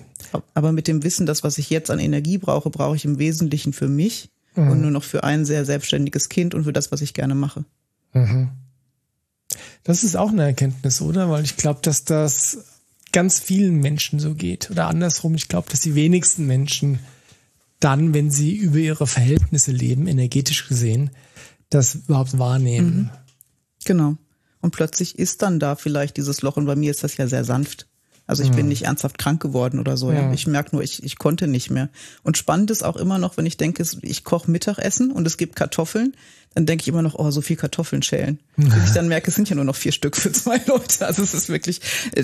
Aber 0.53 0.71
mit 0.71 0.87
dem 0.87 1.03
Wissen, 1.03 1.25
das, 1.25 1.43
was 1.43 1.57
ich 1.57 1.69
jetzt 1.69 1.91
an 1.91 1.99
Energie 1.99 2.37
brauche, 2.37 2.69
brauche 2.69 2.95
ich 2.95 3.05
im 3.05 3.19
Wesentlichen 3.19 3.71
für 3.73 3.87
mich 3.87 4.29
mhm. 4.55 4.71
und 4.71 4.81
nur 4.81 4.91
noch 4.91 5.03
für 5.03 5.23
ein 5.23 5.45
sehr 5.45 5.65
selbstständiges 5.65 6.29
Kind 6.29 6.53
und 6.55 6.63
für 6.63 6.73
das, 6.73 6.91
was 6.91 7.01
ich 7.01 7.13
gerne 7.13 7.35
mache. 7.35 7.63
Mhm. 8.13 8.49
Das 9.83 10.03
ist 10.03 10.17
auch 10.17 10.31
eine 10.31 10.43
Erkenntnis, 10.43 11.01
oder? 11.01 11.29
Weil 11.29 11.43
ich 11.43 11.55
glaube, 11.55 11.79
dass 11.81 12.03
das 12.03 12.65
ganz 13.13 13.39
vielen 13.39 13.79
Menschen 13.79 14.19
so 14.19 14.35
geht. 14.35 14.69
Oder 14.69 14.87
andersrum, 14.87 15.35
ich 15.35 15.47
glaube, 15.47 15.69
dass 15.69 15.79
die 15.79 15.95
wenigsten 15.95 16.45
Menschen 16.45 16.99
dann, 17.79 18.13
wenn 18.13 18.31
sie 18.31 18.55
über 18.55 18.77
ihre 18.77 19.07
Verhältnisse 19.07 19.71
leben, 19.71 20.07
energetisch 20.07 20.67
gesehen, 20.67 21.11
das 21.69 21.95
überhaupt 21.95 22.37
wahrnehmen. 22.37 22.97
Mhm. 22.97 23.09
Genau. 23.85 24.15
Und 24.61 24.71
plötzlich 24.71 25.17
ist 25.17 25.41
dann 25.41 25.59
da 25.59 25.75
vielleicht 25.75 26.17
dieses 26.17 26.41
Loch 26.41 26.57
und 26.57 26.65
bei 26.65 26.75
mir 26.75 26.91
ist 26.91 27.03
das 27.03 27.17
ja 27.17 27.27
sehr 27.27 27.43
sanft. 27.43 27.86
Also 28.27 28.43
ich 28.43 28.51
mhm. 28.51 28.55
bin 28.55 28.67
nicht 28.67 28.83
ernsthaft 28.83 29.17
krank 29.17 29.41
geworden 29.41 29.79
oder 29.79 29.97
so. 29.97 30.11
Ja. 30.11 30.31
Ich 30.33 30.45
merke 30.47 30.75
nur, 30.75 30.83
ich, 30.83 31.01
ich 31.03 31.17
konnte 31.17 31.47
nicht 31.47 31.71
mehr. 31.71 31.89
Und 32.23 32.37
spannend 32.37 32.69
ist 32.69 32.83
auch 32.83 32.97
immer 32.97 33.17
noch, 33.17 33.37
wenn 33.37 33.45
ich 33.45 33.57
denke, 33.57 33.83
ich 34.01 34.23
koche 34.23 34.51
Mittagessen 34.51 35.11
und 35.11 35.25
es 35.25 35.37
gibt 35.37 35.55
Kartoffeln, 35.55 36.13
dann 36.57 36.65
denke 36.65 36.81
ich 36.81 36.87
immer 36.87 37.03
noch, 37.03 37.13
oh, 37.17 37.29
so 37.29 37.41
viel 37.41 37.55
Kartoffeln 37.55 38.01
schälen. 38.01 38.39
Bis 38.55 38.87
ich 38.87 38.91
dann 38.95 39.07
merke, 39.07 39.29
es 39.29 39.35
sind 39.35 39.47
ja 39.47 39.55
nur 39.55 39.63
noch 39.63 39.75
vier 39.75 39.91
Stück 39.91 40.17
für 40.17 40.31
zwei 40.31 40.59
Leute. 40.65 41.05
Also 41.05 41.21
es 41.21 41.35
ist 41.35 41.49
wirklich, 41.49 41.81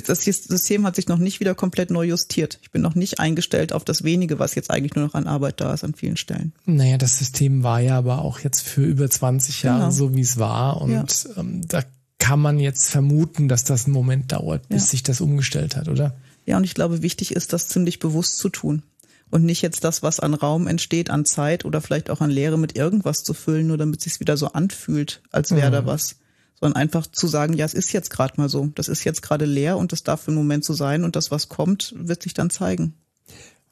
das 0.08 0.24
System 0.24 0.86
hat 0.88 0.96
sich 0.96 1.08
noch 1.08 1.20
nicht 1.20 1.40
wieder 1.40 1.54
komplett 1.54 1.92
neu 1.92 2.04
justiert. 2.04 2.58
Ich 2.64 2.72
bin 2.72 2.82
noch 2.82 2.96
nicht 2.96 3.20
eingestellt 3.20 3.74
auf 3.74 3.86
das 3.86 4.04
wenige, 4.04 4.40
was 4.40 4.56
jetzt 4.56 4.72
eigentlich 4.72 4.96
nur 4.96 5.06
noch 5.06 5.14
an 5.14 5.28
Arbeit 5.28 5.62
da 5.62 5.74
ist 5.74 5.84
an 5.84 5.94
vielen 5.94 6.18
Stellen. 6.18 6.52
Naja, 6.66 6.98
das 6.98 7.20
System 7.20 7.62
war 7.62 7.80
ja 7.80 7.98
aber 7.98 8.20
auch 8.24 8.40
jetzt 8.40 8.62
für 8.62 8.84
über 8.84 9.08
20 9.08 9.62
Jahre 9.64 9.80
genau. 9.82 9.92
so, 9.92 10.16
wie 10.16 10.22
es 10.22 10.40
war. 10.40 10.82
Und 10.82 10.92
ja. 10.92 11.06
ähm, 11.38 11.62
da 11.68 11.84
kann 12.24 12.40
man 12.40 12.58
jetzt 12.58 12.90
vermuten, 12.90 13.50
dass 13.50 13.66
das 13.66 13.84
einen 13.84 13.94
Moment 13.94 14.32
dauert, 14.32 14.70
bis 14.70 14.84
ja. 14.84 14.90
sich 14.92 15.04
das 15.04 15.20
umgestellt 15.20 15.76
hat, 15.76 15.90
oder? 15.90 16.16
Ja, 16.46 16.56
und 16.56 16.64
ich 16.64 16.74
glaube, 16.74 17.02
wichtig 17.02 17.36
ist, 17.36 17.52
das 17.52 17.68
ziemlich 17.68 18.00
bewusst 18.00 18.38
zu 18.38 18.48
tun. 18.48 18.82
Und 19.30 19.44
nicht 19.44 19.62
jetzt 19.62 19.84
das, 19.84 20.04
was 20.04 20.22
an 20.22 20.34
Raum 20.34 20.68
entsteht, 20.68 21.10
an 21.10 21.26
Zeit 21.26 21.66
oder 21.66 21.82
vielleicht 21.82 22.10
auch 22.10 22.22
an 22.22 22.30
Leere 22.30 22.58
mit 22.58 22.78
irgendwas 22.78 23.26
zu 23.26 23.34
füllen, 23.34 23.68
nur 23.68 23.78
damit 23.78 23.98
es 23.98 24.06
sich 24.06 24.22
wieder 24.22 24.38
so 24.38 24.48
anfühlt, 24.48 25.22
als 25.32 25.52
wäre 25.52 25.68
mhm. 25.68 25.74
da 25.74 25.86
was. 25.86 26.16
Sondern 26.58 26.82
einfach 26.82 27.08
zu 27.08 27.28
sagen, 27.28 27.56
ja, 27.56 27.66
es 27.66 27.74
ist 27.74 27.92
jetzt 27.92 28.10
gerade 28.10 28.36
mal 28.38 28.48
so. 28.48 28.68
Das 28.68 28.88
ist 28.88 29.04
jetzt 29.04 29.22
gerade 29.22 29.44
leer 29.44 29.78
und 29.78 29.92
das 29.92 30.04
darf 30.04 30.22
für 30.22 30.32
einen 30.32 30.38
Moment 30.38 30.64
so 30.64 30.74
sein 30.74 31.04
und 31.04 31.18
das, 31.18 31.30
was 31.30 31.50
kommt, 31.50 31.94
wird 31.98 32.24
sich 32.24 32.34
dann 32.34 32.50
zeigen. 32.50 32.94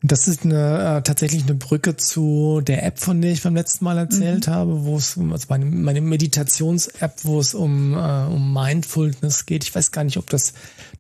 Das 0.03 0.27
ist 0.27 0.45
eine, 0.45 0.97
äh, 0.97 1.01
tatsächlich 1.03 1.43
eine 1.43 1.53
Brücke 1.53 1.95
zu 1.95 2.61
der 2.61 2.83
App, 2.83 2.99
von 2.99 3.21
der 3.21 3.33
ich 3.33 3.43
beim 3.43 3.55
letzten 3.55 3.85
Mal 3.85 3.99
erzählt 3.99 4.47
mhm. 4.47 4.51
habe, 4.51 4.83
wo 4.83 4.97
es, 4.97 5.15
also 5.15 5.45
meine, 5.49 5.65
meine 5.65 6.01
Meditations-App, 6.01 7.23
wo 7.23 7.39
es 7.39 7.53
um, 7.53 7.93
äh, 7.93 8.25
um 8.25 8.51
Mindfulness 8.51 9.45
geht. 9.45 9.63
Ich 9.63 9.75
weiß 9.75 9.91
gar 9.91 10.03
nicht, 10.03 10.17
ob 10.17 10.27
das 10.29 10.53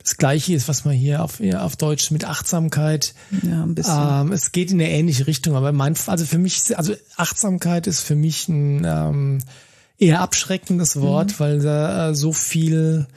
das 0.03 0.17
gleiche 0.17 0.53
ist, 0.53 0.67
was 0.67 0.85
man 0.85 0.93
hier 0.93 1.23
auf, 1.23 1.41
auf 1.41 1.75
Deutsch 1.77 2.11
mit 2.11 2.25
Achtsamkeit. 2.25 3.15
Ja, 3.41 3.63
ein 3.63 3.73
bisschen. 3.73 3.97
Ähm, 3.97 4.31
es 4.33 4.51
geht 4.51 4.71
in 4.71 4.79
eine 4.79 4.91
ähnliche 4.91 5.25
Richtung, 5.25 5.55
aber 5.55 5.71
mein, 5.71 5.95
also 6.05 6.25
für 6.25 6.37
mich, 6.37 6.77
also 6.77 6.93
Achtsamkeit 7.17 7.87
ist 7.87 8.01
für 8.01 8.15
mich 8.15 8.47
ein 8.49 8.85
ähm, 8.85 9.39
eher 9.97 10.21
abschreckendes 10.21 10.99
Wort, 11.01 11.31
mhm. 11.31 11.39
weil 11.39 11.59
da 11.59 12.09
äh, 12.09 12.15
so 12.15 12.33
viel 12.33 13.07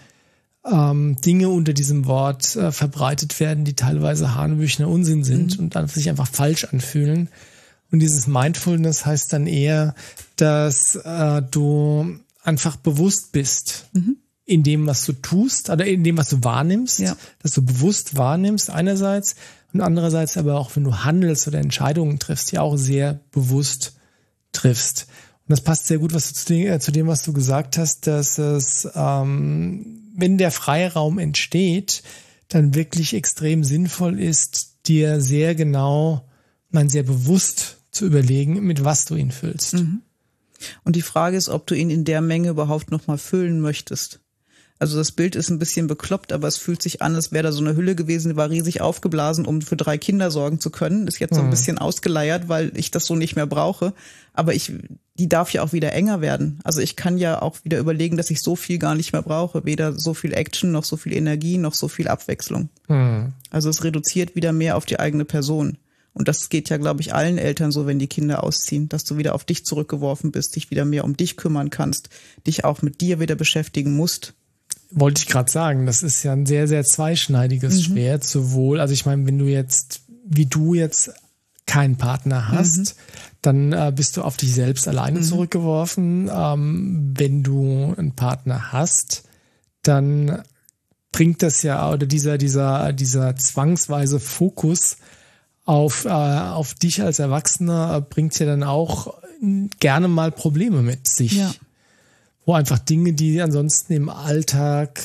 ähm, 0.71 1.16
Dinge 1.21 1.50
unter 1.50 1.73
diesem 1.73 2.06
Wort 2.06 2.56
äh, 2.56 2.73
verbreitet 2.73 3.38
werden, 3.40 3.64
die 3.64 3.75
teilweise 3.75 4.35
hanebüchner 4.35 4.88
Unsinn 4.88 5.25
sind 5.25 5.59
mhm. 5.59 5.64
und 5.64 5.75
dann 5.75 5.88
sich 5.88 6.09
einfach 6.09 6.28
falsch 6.28 6.64
anfühlen. 6.64 7.28
Und 7.90 8.00
dieses 8.00 8.26
Mindfulness 8.26 9.06
heißt 9.06 9.33
dann 9.33 9.47
eher, 9.47 9.94
dass 10.37 10.97
äh, 10.97 11.43
du 11.43 12.19
einfach 12.43 12.76
bewusst 12.76 13.32
bist 13.32 13.86
mhm. 13.93 14.17
in 14.45 14.62
dem, 14.62 14.86
was 14.86 15.04
du 15.06 15.12
tust 15.12 15.71
oder 15.71 15.86
in 15.86 16.02
dem, 16.02 16.17
was 16.17 16.30
du 16.30 16.43
wahrnimmst, 16.43 16.99
ja. 16.99 17.17
dass 17.43 17.52
du 17.52 17.62
bewusst 17.62 18.17
wahrnimmst 18.17 18.71
einerseits 18.71 19.36
und 19.73 19.80
andererseits 19.80 20.36
aber 20.36 20.58
auch, 20.58 20.75
wenn 20.76 20.84
du 20.84 21.04
handelst 21.04 21.49
oder 21.49 21.58
Entscheidungen 21.58 22.19
triffst, 22.19 22.52
ja 22.52 22.62
auch 22.62 22.76
sehr 22.76 23.21
bewusst 23.32 23.97
triffst. 24.52 25.08
Und 25.47 25.52
das 25.52 25.60
passt 25.60 25.86
sehr 25.86 25.99
gut 25.99 26.15
was 26.15 26.28
du 26.28 26.34
zu, 26.34 26.47
dem, 26.47 26.67
äh, 26.67 26.78
zu 26.80 26.91
dem, 26.91 27.06
was 27.06 27.23
du 27.23 27.32
gesagt 27.32 27.76
hast, 27.76 28.06
dass 28.06 28.39
es 28.39 28.89
ähm, 28.95 30.03
wenn 30.15 30.39
der 30.39 30.50
Freiraum 30.50 31.19
entsteht, 31.19 32.03
dann 32.49 32.75
wirklich 32.75 33.15
extrem 33.15 33.65
sinnvoll 33.65 34.19
ist, 34.21 34.87
dir 34.87 35.21
sehr 35.21 35.55
genau, 35.55 36.29
man 36.71 36.89
sehr 36.89 37.03
bewusst 37.03 37.79
zu 37.91 38.07
überlegen, 38.07 38.65
mit 38.65 38.85
was 38.85 39.05
du 39.05 39.17
ihn 39.17 39.31
füllst. 39.31 39.75
Mhm. 39.75 40.03
Und 40.85 40.97
die 40.97 41.03
Frage 41.03 41.37
ist, 41.37 41.49
ob 41.49 41.67
du 41.67 41.75
ihn 41.75 41.91
in 41.91 42.05
der 42.05 42.21
Menge 42.21 42.50
überhaupt 42.50 42.91
nochmal 42.91 43.19
füllen 43.19 43.61
möchtest. 43.61 44.21
Also 44.80 44.99
das 44.99 45.13
Bild 45.13 45.37
ist 45.37 45.50
ein 45.50 45.60
bisschen 45.60 45.87
bekloppt, 45.87 46.32
aber 46.32 46.49
es 46.49 46.56
fühlt 46.56 46.82
sich 46.82 47.00
an, 47.00 47.15
als 47.15 47.30
wäre 47.30 47.45
da 47.45 47.52
so 47.52 47.63
eine 47.63 47.76
Hülle 47.76 47.95
gewesen, 47.95 48.30
die 48.30 48.37
war 48.37 48.50
riesig 48.50 48.80
aufgeblasen, 48.80 49.47
um 49.47 49.63
für 49.63 49.76
drei 49.76 49.99
Kinder 49.99 50.32
sorgen 50.32 50.58
zu 50.58 50.71
können. 50.71 51.06
Ist 51.06 51.21
jetzt 51.21 51.34
so 51.34 51.41
ein 51.41 51.47
mhm. 51.47 51.50
bisschen 51.50 51.78
ausgeleiert, 51.78 52.49
weil 52.49 52.73
ich 52.76 52.91
das 52.91 53.06
so 53.06 53.15
nicht 53.15 53.37
mehr 53.37 53.47
brauche. 53.47 53.95
Aber 54.32 54.52
ich, 54.52 54.73
die 55.15 55.28
darf 55.28 55.52
ja 55.52 55.63
auch 55.63 55.73
wieder 55.73 55.93
enger 55.93 56.21
werden. 56.21 56.58
Also 56.65 56.80
ich 56.80 56.97
kann 56.97 57.19
ja 57.19 57.41
auch 57.41 57.63
wieder 57.63 57.78
überlegen, 57.78 58.17
dass 58.17 58.30
ich 58.30 58.41
so 58.41 58.56
viel 58.56 58.78
gar 58.78 58.97
nicht 58.97 59.13
mehr 59.13 59.23
brauche. 59.23 59.65
Weder 59.65 59.97
so 59.97 60.13
viel 60.13 60.34
Action, 60.34 60.73
noch 60.73 60.84
so 60.84 60.97
viel 60.97 61.15
Energie, 61.15 61.56
noch 61.56 61.75
so 61.75 61.87
viel 61.87 62.08
Abwechslung. 62.08 62.69
Mhm. 62.89 63.32
Also 63.50 63.71
es 63.71 63.84
reduziert 63.84 64.34
wieder 64.34 64.52
mehr 64.52 64.76
auf 64.76 64.87
die 64.87 64.99
eigene 64.99 65.25
Person. 65.25 65.78
Und 66.15 66.26
das 66.26 66.49
geht 66.49 66.69
ja, 66.69 66.78
glaube 66.78 67.00
ich, 67.00 67.15
allen 67.15 67.39
Eltern 67.39 67.71
so, 67.71 67.87
wenn 67.87 67.99
die 68.00 68.06
Kinder 68.06 68.43
ausziehen, 68.43 68.89
dass 68.89 69.04
du 69.04 69.19
wieder 69.19 69.37
auf 69.37 69.45
dich 69.45 69.65
zurückgeworfen 69.65 70.32
bist, 70.32 70.56
dich 70.56 70.71
wieder 70.71 70.84
mehr 70.84 71.04
um 71.04 71.17
dich 71.17 71.37
kümmern 71.37 71.71
kannst, 71.71 72.08
dich 72.47 72.65
auch 72.65 72.82
mit 72.82 73.00
dir 73.00 73.21
wieder 73.21 73.34
beschäftigen 73.34 73.97
musst 73.97 74.34
wollte 74.95 75.21
ich 75.21 75.26
gerade 75.26 75.50
sagen, 75.50 75.87
das 75.87 76.02
ist 76.02 76.23
ja 76.23 76.33
ein 76.33 76.47
sehr, 76.47 76.69
sehr 76.69 76.85
zweischneidiges 76.85 77.76
mhm. 77.76 77.83
Schwert. 77.83 78.25
Sowohl, 78.25 78.80
also 78.80 78.95
ich 78.95 79.07
meine, 79.07 79.26
wenn 79.26 79.39
du 79.39 79.47
jetzt, 79.47 80.02
wie 80.25 80.47
du 80.47 80.75
jetzt 80.75 81.13
keinen 81.67 81.97
Partner 81.97 82.49
hast, 82.49 82.78
mhm. 82.78 83.00
dann 83.43 83.73
äh, 83.73 83.93
bist 83.95 84.17
du 84.17 84.23
auf 84.23 84.37
dich 84.37 84.52
selbst 84.52 84.87
alleine 84.89 85.21
mhm. 85.21 85.25
zurückgeworfen. 85.25 86.30
Ähm, 86.33 87.15
wenn 87.17 87.43
du 87.43 87.95
einen 87.97 88.15
Partner 88.15 88.73
hast, 88.73 89.25
dann 89.83 90.43
bringt 91.13 91.43
das 91.43 91.63
ja, 91.63 91.91
oder 91.91 92.07
dieser, 92.07 92.39
dieser, 92.39 92.93
dieser 92.93 93.37
zwangsweise 93.37 94.21
Fokus 94.21 94.97
auf, 95.65 96.04
äh, 96.04 96.09
auf 96.09 96.75
dich 96.75 97.02
als 97.02 97.19
Erwachsener 97.19 98.00
bringt 98.00 98.39
ja 98.39 98.47
dann 98.47 98.63
auch 98.63 99.15
gerne 99.80 100.09
mal 100.09 100.30
Probleme 100.33 100.83
mit 100.83 101.07
sich. 101.07 101.33
Ja 101.33 101.52
wo 102.47 102.54
einfach 102.54 102.78
Dinge, 102.78 103.13
die 103.13 103.41
ansonsten 103.41 103.93
im 103.93 104.09
Alltag 104.09 105.00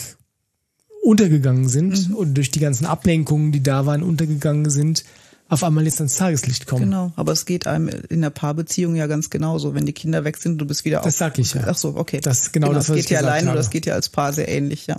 untergegangen 1.02 1.69
sind 1.69 2.10
mhm. 2.10 2.15
und 2.15 2.34
durch 2.36 2.52
die 2.52 2.60
ganzen 2.60 2.86
Ablenkungen, 2.86 3.52
die 3.52 3.63
da 3.63 3.86
waren, 3.86 4.04
untergegangen 4.04 4.69
sind, 4.69 5.06
auf 5.47 5.63
einmal 5.63 5.84
jetzt 5.86 5.99
ans 5.99 6.15
Tageslicht 6.15 6.67
kommen. 6.67 6.86
Genau, 6.86 7.12
aber 7.15 7.32
es 7.32 7.45
geht 7.45 7.65
einem 7.65 7.89
in 8.10 8.21
der 8.21 8.30
Paarbeziehung 8.30 8.95
ja 8.95 9.08
ganz 9.08 9.32
genauso. 9.32 9.73
Wenn 9.73 9.86
die 9.86 9.93
Kinder 9.93 10.23
weg 10.23 10.38
sind, 10.38 10.60
du 10.60 10.65
bist 10.65 10.86
wieder 10.86 10.99
auf. 10.99 11.06
Das 11.06 11.17
sag 11.17 11.39
ich 11.39 11.56
ja. 11.56 11.63
Ach 11.65 11.75
so, 11.75 11.95
okay. 11.95 12.19
Das 12.21 12.52
genau, 12.52 12.67
genau 12.67 12.78
das, 12.78 12.89
was 12.89 12.97
geht 12.97 13.10
ja 13.10 13.19
alleine 13.19 13.49
oder 13.49 13.58
das 13.58 13.71
geht 13.71 13.88
ja 13.88 13.95
als 13.95 14.10
Paar 14.10 14.32
sehr 14.32 14.47
ähnlich, 14.47 14.86
ja. 14.86 14.97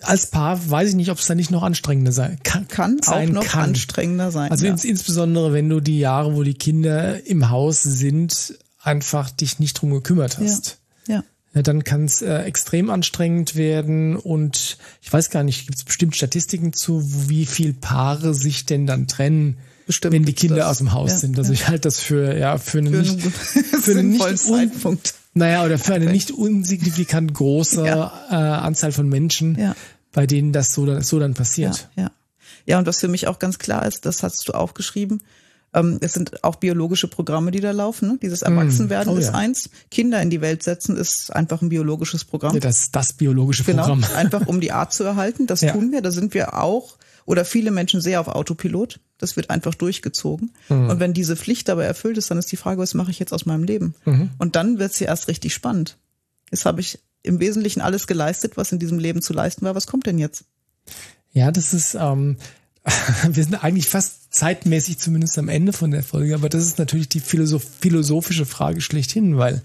Als 0.00 0.26
Paar 0.26 0.58
weiß 0.68 0.90
ich 0.90 0.94
nicht, 0.96 1.10
ob 1.10 1.18
es 1.18 1.26
da 1.26 1.34
nicht 1.34 1.50
noch 1.50 1.62
anstrengender 1.62 2.12
sein 2.12 2.38
kann. 2.42 2.68
Kann 2.68 2.98
sein, 3.00 3.30
auch 3.30 3.42
noch 3.42 3.44
kann. 3.44 3.70
anstrengender 3.70 4.30
sein. 4.30 4.50
Also 4.50 4.66
ja. 4.66 4.72
ins, 4.72 4.84
insbesondere, 4.84 5.52
wenn 5.52 5.68
du 5.68 5.80
die 5.80 6.00
Jahre, 6.00 6.34
wo 6.34 6.42
die 6.42 6.54
Kinder 6.54 7.24
im 7.24 7.48
Haus 7.48 7.82
sind, 7.82 8.58
einfach 8.82 9.30
dich 9.30 9.58
nicht 9.58 9.80
drum 9.80 9.90
gekümmert 9.90 10.38
hast. 10.38 10.78
Ja. 11.06 11.16
ja 11.16 11.24
dann 11.62 11.84
kann 11.84 12.04
es 12.04 12.22
äh, 12.22 12.38
extrem 12.42 12.90
anstrengend 12.90 13.56
werden 13.56 14.16
und 14.16 14.78
ich 15.00 15.12
weiß 15.12 15.30
gar 15.30 15.42
nicht, 15.42 15.66
gibt 15.66 15.78
es 15.78 15.84
bestimmt 15.84 16.16
Statistiken 16.16 16.72
zu, 16.72 17.02
wie 17.28 17.46
viel 17.46 17.72
Paare 17.72 18.34
sich 18.34 18.66
denn 18.66 18.86
dann 18.86 19.06
trennen, 19.06 19.58
Bestimmt 19.86 20.14
wenn 20.14 20.24
die 20.24 20.32
Kinder 20.32 20.56
das, 20.56 20.66
aus 20.66 20.78
dem 20.78 20.92
Haus 20.92 21.12
ja, 21.12 21.18
sind. 21.18 21.38
Also 21.38 21.52
ja. 21.52 21.60
ich 21.60 21.68
halte 21.68 21.82
das 21.82 22.00
für 22.00 22.36
ja 22.36 22.58
für 22.58 22.78
einen 22.78 22.92
für 22.92 23.12
nicht 23.12 23.22
für 23.82 23.90
einen 23.92 24.10
nicht 24.10 24.38
Zeitpunkt. 24.38 25.14
Naja, 25.32 25.64
oder 25.64 25.78
für 25.78 25.94
eine 25.94 26.06
nicht 26.06 26.30
unsignifikant 26.30 27.34
große 27.34 27.84
ja. 27.86 28.12
äh, 28.30 28.34
Anzahl 28.34 28.90
von 28.90 29.08
Menschen, 29.08 29.58
ja. 29.58 29.76
bei 30.12 30.26
denen 30.26 30.52
das 30.52 30.72
so, 30.72 31.00
so 31.00 31.18
dann 31.18 31.34
passiert. 31.34 31.90
Ja, 31.94 32.04
ja. 32.04 32.10
ja, 32.64 32.78
und 32.78 32.86
was 32.86 33.00
für 33.00 33.08
mich 33.08 33.28
auch 33.28 33.38
ganz 33.38 33.58
klar 33.58 33.84
ist, 33.84 34.06
das 34.06 34.22
hast 34.22 34.48
du 34.48 34.54
auch 34.54 34.72
geschrieben, 34.72 35.20
ähm, 35.76 35.98
es 36.00 36.14
sind 36.14 36.42
auch 36.42 36.56
biologische 36.56 37.06
Programme, 37.06 37.50
die 37.50 37.60
da 37.60 37.70
laufen. 37.70 38.08
Ne? 38.08 38.18
Dieses 38.20 38.40
hm. 38.40 38.56
Erwachsenwerden 38.56 39.12
oh, 39.12 39.16
ist 39.16 39.26
ja. 39.26 39.34
eins. 39.34 39.70
Kinder 39.90 40.20
in 40.22 40.30
die 40.30 40.40
Welt 40.40 40.62
setzen 40.62 40.96
ist 40.96 41.34
einfach 41.34 41.62
ein 41.62 41.68
biologisches 41.68 42.24
Programm. 42.24 42.58
Das 42.58 42.90
das 42.90 43.12
biologische 43.12 43.62
genau, 43.62 43.82
Programm. 43.82 44.00
Genau, 44.00 44.14
einfach 44.16 44.46
um 44.46 44.60
die 44.60 44.72
Art 44.72 44.94
zu 44.94 45.04
erhalten. 45.04 45.46
Das 45.46 45.60
ja. 45.60 45.72
tun 45.72 45.92
wir. 45.92 46.00
Da 46.00 46.10
sind 46.10 46.34
wir 46.34 46.58
auch 46.58 46.96
oder 47.26 47.44
viele 47.44 47.70
Menschen 47.70 48.00
sehr 48.00 48.20
auf 48.20 48.28
Autopilot. 48.28 49.00
Das 49.18 49.36
wird 49.36 49.50
einfach 49.50 49.74
durchgezogen. 49.74 50.52
Mhm. 50.68 50.90
Und 50.90 51.00
wenn 51.00 51.12
diese 51.12 51.36
Pflicht 51.36 51.68
dabei 51.68 51.84
erfüllt 51.84 52.16
ist, 52.16 52.30
dann 52.30 52.38
ist 52.38 52.50
die 52.50 52.56
Frage, 52.56 52.80
was 52.80 52.94
mache 52.94 53.10
ich 53.10 53.18
jetzt 53.18 53.32
aus 53.32 53.44
meinem 53.44 53.64
Leben? 53.64 53.94
Mhm. 54.04 54.30
Und 54.38 54.56
dann 54.56 54.78
wird 54.78 54.92
es 54.92 54.98
ja 54.98 55.08
erst 55.08 55.28
richtig 55.28 55.52
spannend. 55.52 55.98
Jetzt 56.50 56.64
habe 56.64 56.80
ich 56.80 57.00
im 57.22 57.40
Wesentlichen 57.40 57.80
alles 57.80 58.06
geleistet, 58.06 58.56
was 58.56 58.72
in 58.72 58.78
diesem 58.78 58.98
Leben 58.98 59.20
zu 59.20 59.32
leisten 59.32 59.66
war. 59.66 59.74
Was 59.74 59.86
kommt 59.86 60.06
denn 60.06 60.18
jetzt? 60.18 60.44
Ja, 61.32 61.50
das 61.50 61.74
ist 61.74 61.96
ähm, 62.00 62.36
wir 63.30 63.42
sind 63.42 63.62
eigentlich 63.64 63.88
fast 63.88 64.32
zeitmäßig 64.34 64.98
zumindest 64.98 65.38
am 65.38 65.48
Ende 65.48 65.72
von 65.72 65.90
der 65.90 66.02
Folge, 66.02 66.34
aber 66.34 66.48
das 66.48 66.64
ist 66.64 66.78
natürlich 66.78 67.08
die 67.08 67.20
philosoph 67.20 67.66
philosophische 67.80 68.46
Frage 68.46 68.80
schlechthin, 68.80 69.36
weil 69.38 69.62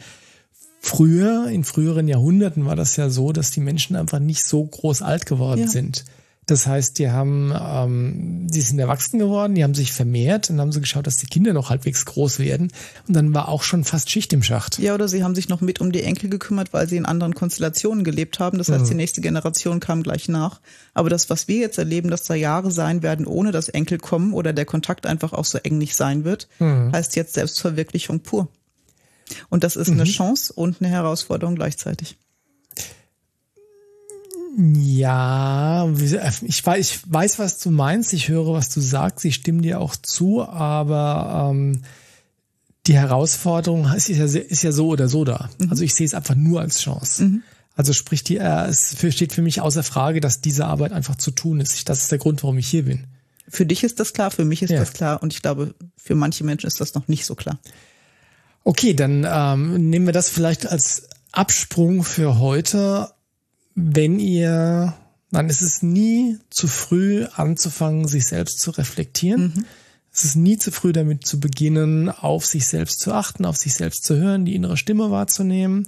früher, 0.80 1.48
in 1.48 1.64
früheren 1.64 2.08
Jahrhunderten 2.08 2.66
war 2.66 2.76
das 2.76 2.96
ja 2.96 3.10
so, 3.10 3.32
dass 3.32 3.52
die 3.52 3.60
Menschen 3.60 3.96
einfach 3.96 4.20
nicht 4.20 4.44
so 4.44 4.66
groß 4.66 5.04
alt 5.04 5.26
geworden 5.26 5.62
ja. 5.62 5.68
sind. 5.68 6.06
Das 6.48 6.66
heißt, 6.66 6.98
die 6.98 7.12
haben, 7.12 7.54
ähm, 7.56 8.48
die 8.50 8.62
sind 8.62 8.80
erwachsen 8.80 9.20
geworden, 9.20 9.54
die 9.54 9.64
haben 9.64 9.76
sich 9.76 9.94
vermehrt 9.94 10.50
und 10.50 10.60
haben 10.60 10.72
sie 10.72 10.82
geschaut, 10.82 11.06
dass 11.06 11.18
die 11.18 11.28
Kinder 11.28 11.54
noch 11.54 11.70
halbwegs 11.70 12.06
groß 12.06 12.40
werden. 12.40 12.72
Und 13.08 13.16
dann 13.16 13.34
war 13.34 13.48
auch 13.48 13.62
schon 13.62 13.84
fast 13.84 14.10
Schicht 14.10 14.34
im 14.34 14.42
Schacht. 14.42 14.80
Ja, 14.80 14.96
oder 14.96 15.08
sie 15.08 15.24
haben 15.24 15.36
sich 15.36 15.50
noch 15.50 15.62
mit 15.62 15.80
um 15.80 15.92
die 15.92 16.02
Enkel 16.02 16.30
gekümmert, 16.30 16.74
weil 16.74 16.90
sie 16.90 16.98
in 16.98 17.06
anderen 17.06 17.36
Konstellationen 17.36 18.04
gelebt 18.04 18.40
haben. 18.40 18.58
Das 18.58 18.70
heißt, 18.70 18.86
mhm. 18.86 18.90
die 18.90 18.96
nächste 18.96 19.22
Generation 19.22 19.80
kam 19.80 20.02
gleich 20.02 20.30
nach. 20.30 20.62
Aber 20.96 21.12
das, 21.12 21.30
was 21.30 21.48
wir 21.48 21.58
jetzt 21.58 21.78
erleben, 21.78 22.10
dass 22.10 22.24
da 22.24 22.34
Jahre 22.34 22.72
sein 22.72 23.04
werden, 23.04 23.28
ohne 23.28 23.52
dass 23.52 23.70
Enkel 23.70 24.00
kommen 24.00 24.34
oder 24.34 24.52
der 24.52 24.66
Kontakt 24.66 25.06
einfach 25.06 25.34
auch 25.34 25.46
so 25.46 25.60
eng 25.60 25.78
nicht 25.78 25.96
sein 25.96 26.24
wird, 26.24 26.48
mhm. 26.60 26.92
heißt 26.92 27.16
jetzt 27.16 27.36
Selbstverwirklichung 27.36 28.22
pur. 28.22 28.48
Und 29.50 29.64
das 29.64 29.76
ist 29.76 29.90
mhm. 29.90 30.02
eine 30.02 30.10
Chance 30.10 30.54
und 30.54 30.82
eine 30.82 30.90
Herausforderung 30.90 31.56
gleichzeitig. 31.56 32.18
Ja, 34.58 35.88
ich 35.90 36.66
weiß, 36.66 36.80
ich 36.80 37.12
weiß, 37.12 37.40
was 37.40 37.60
du 37.60 37.72
meinst. 37.72 38.14
Ich 38.14 38.28
höre, 38.28 38.54
was 38.54 38.70
du 38.70 38.82
sagst. 38.82 39.24
Ich 39.26 39.36
stimme 39.36 39.62
dir 39.62 39.80
auch 39.80 39.96
zu, 39.96 40.44
aber 40.44 41.52
ähm, 41.52 41.84
die 42.88 42.96
Herausforderung 42.96 43.92
ist 43.94 44.10
ja, 44.10 44.26
ist 44.26 44.64
ja 44.64 44.72
so 44.72 44.88
oder 44.90 45.08
so 45.08 45.24
da. 45.24 45.50
Mhm. 45.60 45.70
Also 45.70 45.84
ich 45.84 45.96
sehe 45.96 46.06
es 46.06 46.14
einfach 46.14 46.36
nur 46.36 46.60
als 46.60 46.82
Chance. 46.82 47.24
Mhm. 47.24 47.44
Also 47.76 47.94
sprich, 47.94 48.24
die, 48.24 48.38
äh, 48.38 48.68
es 48.68 48.98
steht 49.10 49.32
für 49.32 49.42
mich 49.42 49.62
außer 49.62 49.84
Frage, 49.84 50.20
dass 50.20 50.42
diese 50.42 50.66
Arbeit 50.66 50.92
einfach 50.92 51.16
zu 51.16 51.32
tun 51.32 51.62
ist. 51.62 51.88
Das 51.88 52.00
ist 52.00 52.12
der 52.12 52.20
Grund, 52.20 52.44
warum 52.44 52.58
ich 52.58 52.68
hier 52.68 52.84
bin. 52.84 53.08
Für 53.48 53.66
dich 53.66 53.84
ist 53.84 54.00
das 54.00 54.14
klar, 54.14 54.32
für 54.32 54.46
mich 54.46 54.62
ist 54.62 54.70
ja. 54.70 54.80
das 54.80 54.94
klar 54.94 55.24
und 55.24 55.34
ich 55.34 55.42
glaube, 55.42 55.76
für 55.98 56.16
manche 56.16 56.44
Menschen 56.44 56.68
ist 56.68 56.82
das 56.82 56.94
noch 56.94 57.08
nicht 57.08 57.26
so 57.26 57.36
klar. 57.36 57.60
Okay, 58.64 58.94
dann 58.94 59.26
ähm, 59.28 59.90
nehmen 59.90 60.06
wir 60.06 60.14
das 60.14 60.30
vielleicht 60.30 60.68
als 60.68 61.10
Absprung 61.32 62.04
für 62.04 62.40
heute 62.40 63.10
wenn 63.76 64.20
ihr, 64.20 64.94
dann 65.32 65.50
ist 65.50 65.62
es 65.62 65.82
nie 65.82 66.38
zu 66.50 66.68
früh 66.68 67.26
anzufangen, 67.36 68.08
sich 68.08 68.26
selbst 68.26 68.60
zu 68.60 68.72
reflektieren. 68.72 69.54
Mhm. 69.56 69.66
Es 70.14 70.26
ist 70.26 70.36
nie 70.36 70.58
zu 70.58 70.72
früh 70.72 70.92
damit 70.92 71.26
zu 71.26 71.40
beginnen, 71.40 72.10
auf 72.10 72.46
sich 72.46 72.68
selbst 72.68 73.00
zu 73.00 73.14
achten, 73.14 73.46
auf 73.46 73.56
sich 73.56 73.74
selbst 73.74 74.04
zu 74.04 74.18
hören, 74.18 74.46
die 74.46 74.56
innere 74.56 74.76
Stimme 74.76 75.10
wahrzunehmen. 75.10 75.88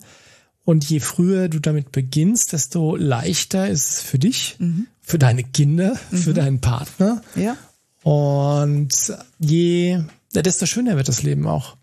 Und 0.66 0.90
je 0.90 1.02
früher 1.02 1.50
du 1.50 1.60
damit 1.60 1.92
beginnst, 1.92 2.54
desto 2.54 2.96
leichter 2.96 3.68
ist 3.68 3.90
es 3.90 4.02
für 4.02 4.18
dich, 4.18 4.56
mhm. 4.60 4.88
für 5.02 5.20
deine 5.20 5.44
Kinder, 5.44 6.00
mhm. 6.10 6.18
für 6.18 6.34
deinen 6.34 6.62
Partner. 6.62 7.22
Ja. 7.36 7.58
Und 8.04 9.14
je, 9.40 10.04
desto 10.34 10.66
schöner 10.66 10.96
wird 10.96 11.10
das 11.10 11.24
Leben 11.24 11.48
auch. 11.48 11.76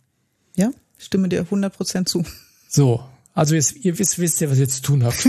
Ja, 0.56 0.70
stimme 0.96 1.28
dir 1.28 1.44
100% 1.44 2.06
zu. 2.06 2.24
So, 2.68 3.04
also 3.34 3.54
ihr, 3.54 3.64
ihr 3.82 3.98
wisst, 3.98 4.18
wisst 4.18 4.40
ja, 4.40 4.50
was 4.50 4.58
ihr 4.58 4.68
zu 4.68 4.82
tun 4.82 5.04
habt. 5.04 5.28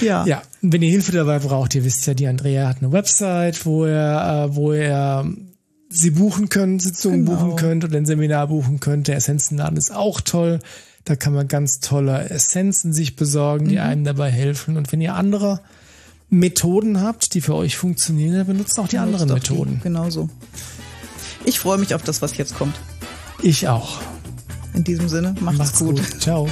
ja. 0.00 0.26
Ja, 0.26 0.42
wenn 0.62 0.82
ihr 0.82 0.90
Hilfe 0.90 1.12
dabei 1.12 1.38
braucht, 1.38 1.74
ihr 1.74 1.84
wisst 1.84 2.06
ja, 2.06 2.14
die 2.14 2.26
Andrea 2.26 2.68
hat 2.68 2.78
eine 2.78 2.92
Website, 2.92 3.64
wo 3.64 3.86
ihr, 3.86 4.48
äh, 4.50 4.54
wo 4.54 4.72
ihr 4.72 5.32
sie 5.88 6.10
buchen 6.10 6.48
könnt, 6.48 6.82
Sitzungen 6.82 7.24
genau. 7.24 7.38
buchen 7.38 7.56
könnt 7.56 7.84
oder 7.84 7.96
ein 7.96 8.06
Seminar 8.06 8.48
buchen 8.48 8.80
könnt. 8.80 9.08
Der 9.08 9.16
Essenzenladen 9.16 9.76
ist 9.76 9.94
auch 9.94 10.20
toll. 10.20 10.60
Da 11.04 11.16
kann 11.16 11.32
man 11.32 11.48
ganz 11.48 11.80
tolle 11.80 12.28
Essenzen 12.28 12.92
sich 12.92 13.16
besorgen, 13.16 13.68
die 13.68 13.76
mhm. 13.76 13.82
einem 13.82 14.04
dabei 14.04 14.30
helfen. 14.30 14.76
Und 14.76 14.92
wenn 14.92 15.00
ihr 15.00 15.14
andere 15.14 15.60
Methoden 16.28 17.00
habt, 17.00 17.32
die 17.34 17.40
für 17.40 17.54
euch 17.54 17.76
funktionieren, 17.76 18.34
dann 18.34 18.46
benutzt 18.46 18.78
auch 18.78 18.88
die 18.88 18.98
benutzt 18.98 19.22
anderen 19.22 19.32
Methoden. 19.32 19.76
Die. 19.76 19.84
Genauso. 19.84 20.28
Ich 21.44 21.58
freue 21.58 21.78
mich 21.78 21.94
auf 21.94 22.02
das, 22.02 22.20
was 22.20 22.36
jetzt 22.36 22.56
kommt. 22.56 22.74
Ich 23.42 23.68
auch. 23.68 24.00
In 24.74 24.84
diesem 24.84 25.08
Sinne, 25.08 25.34
macht's, 25.40 25.58
macht's 25.58 25.78
gut. 25.78 25.96
gut. 25.96 26.20
Ciao. 26.20 26.48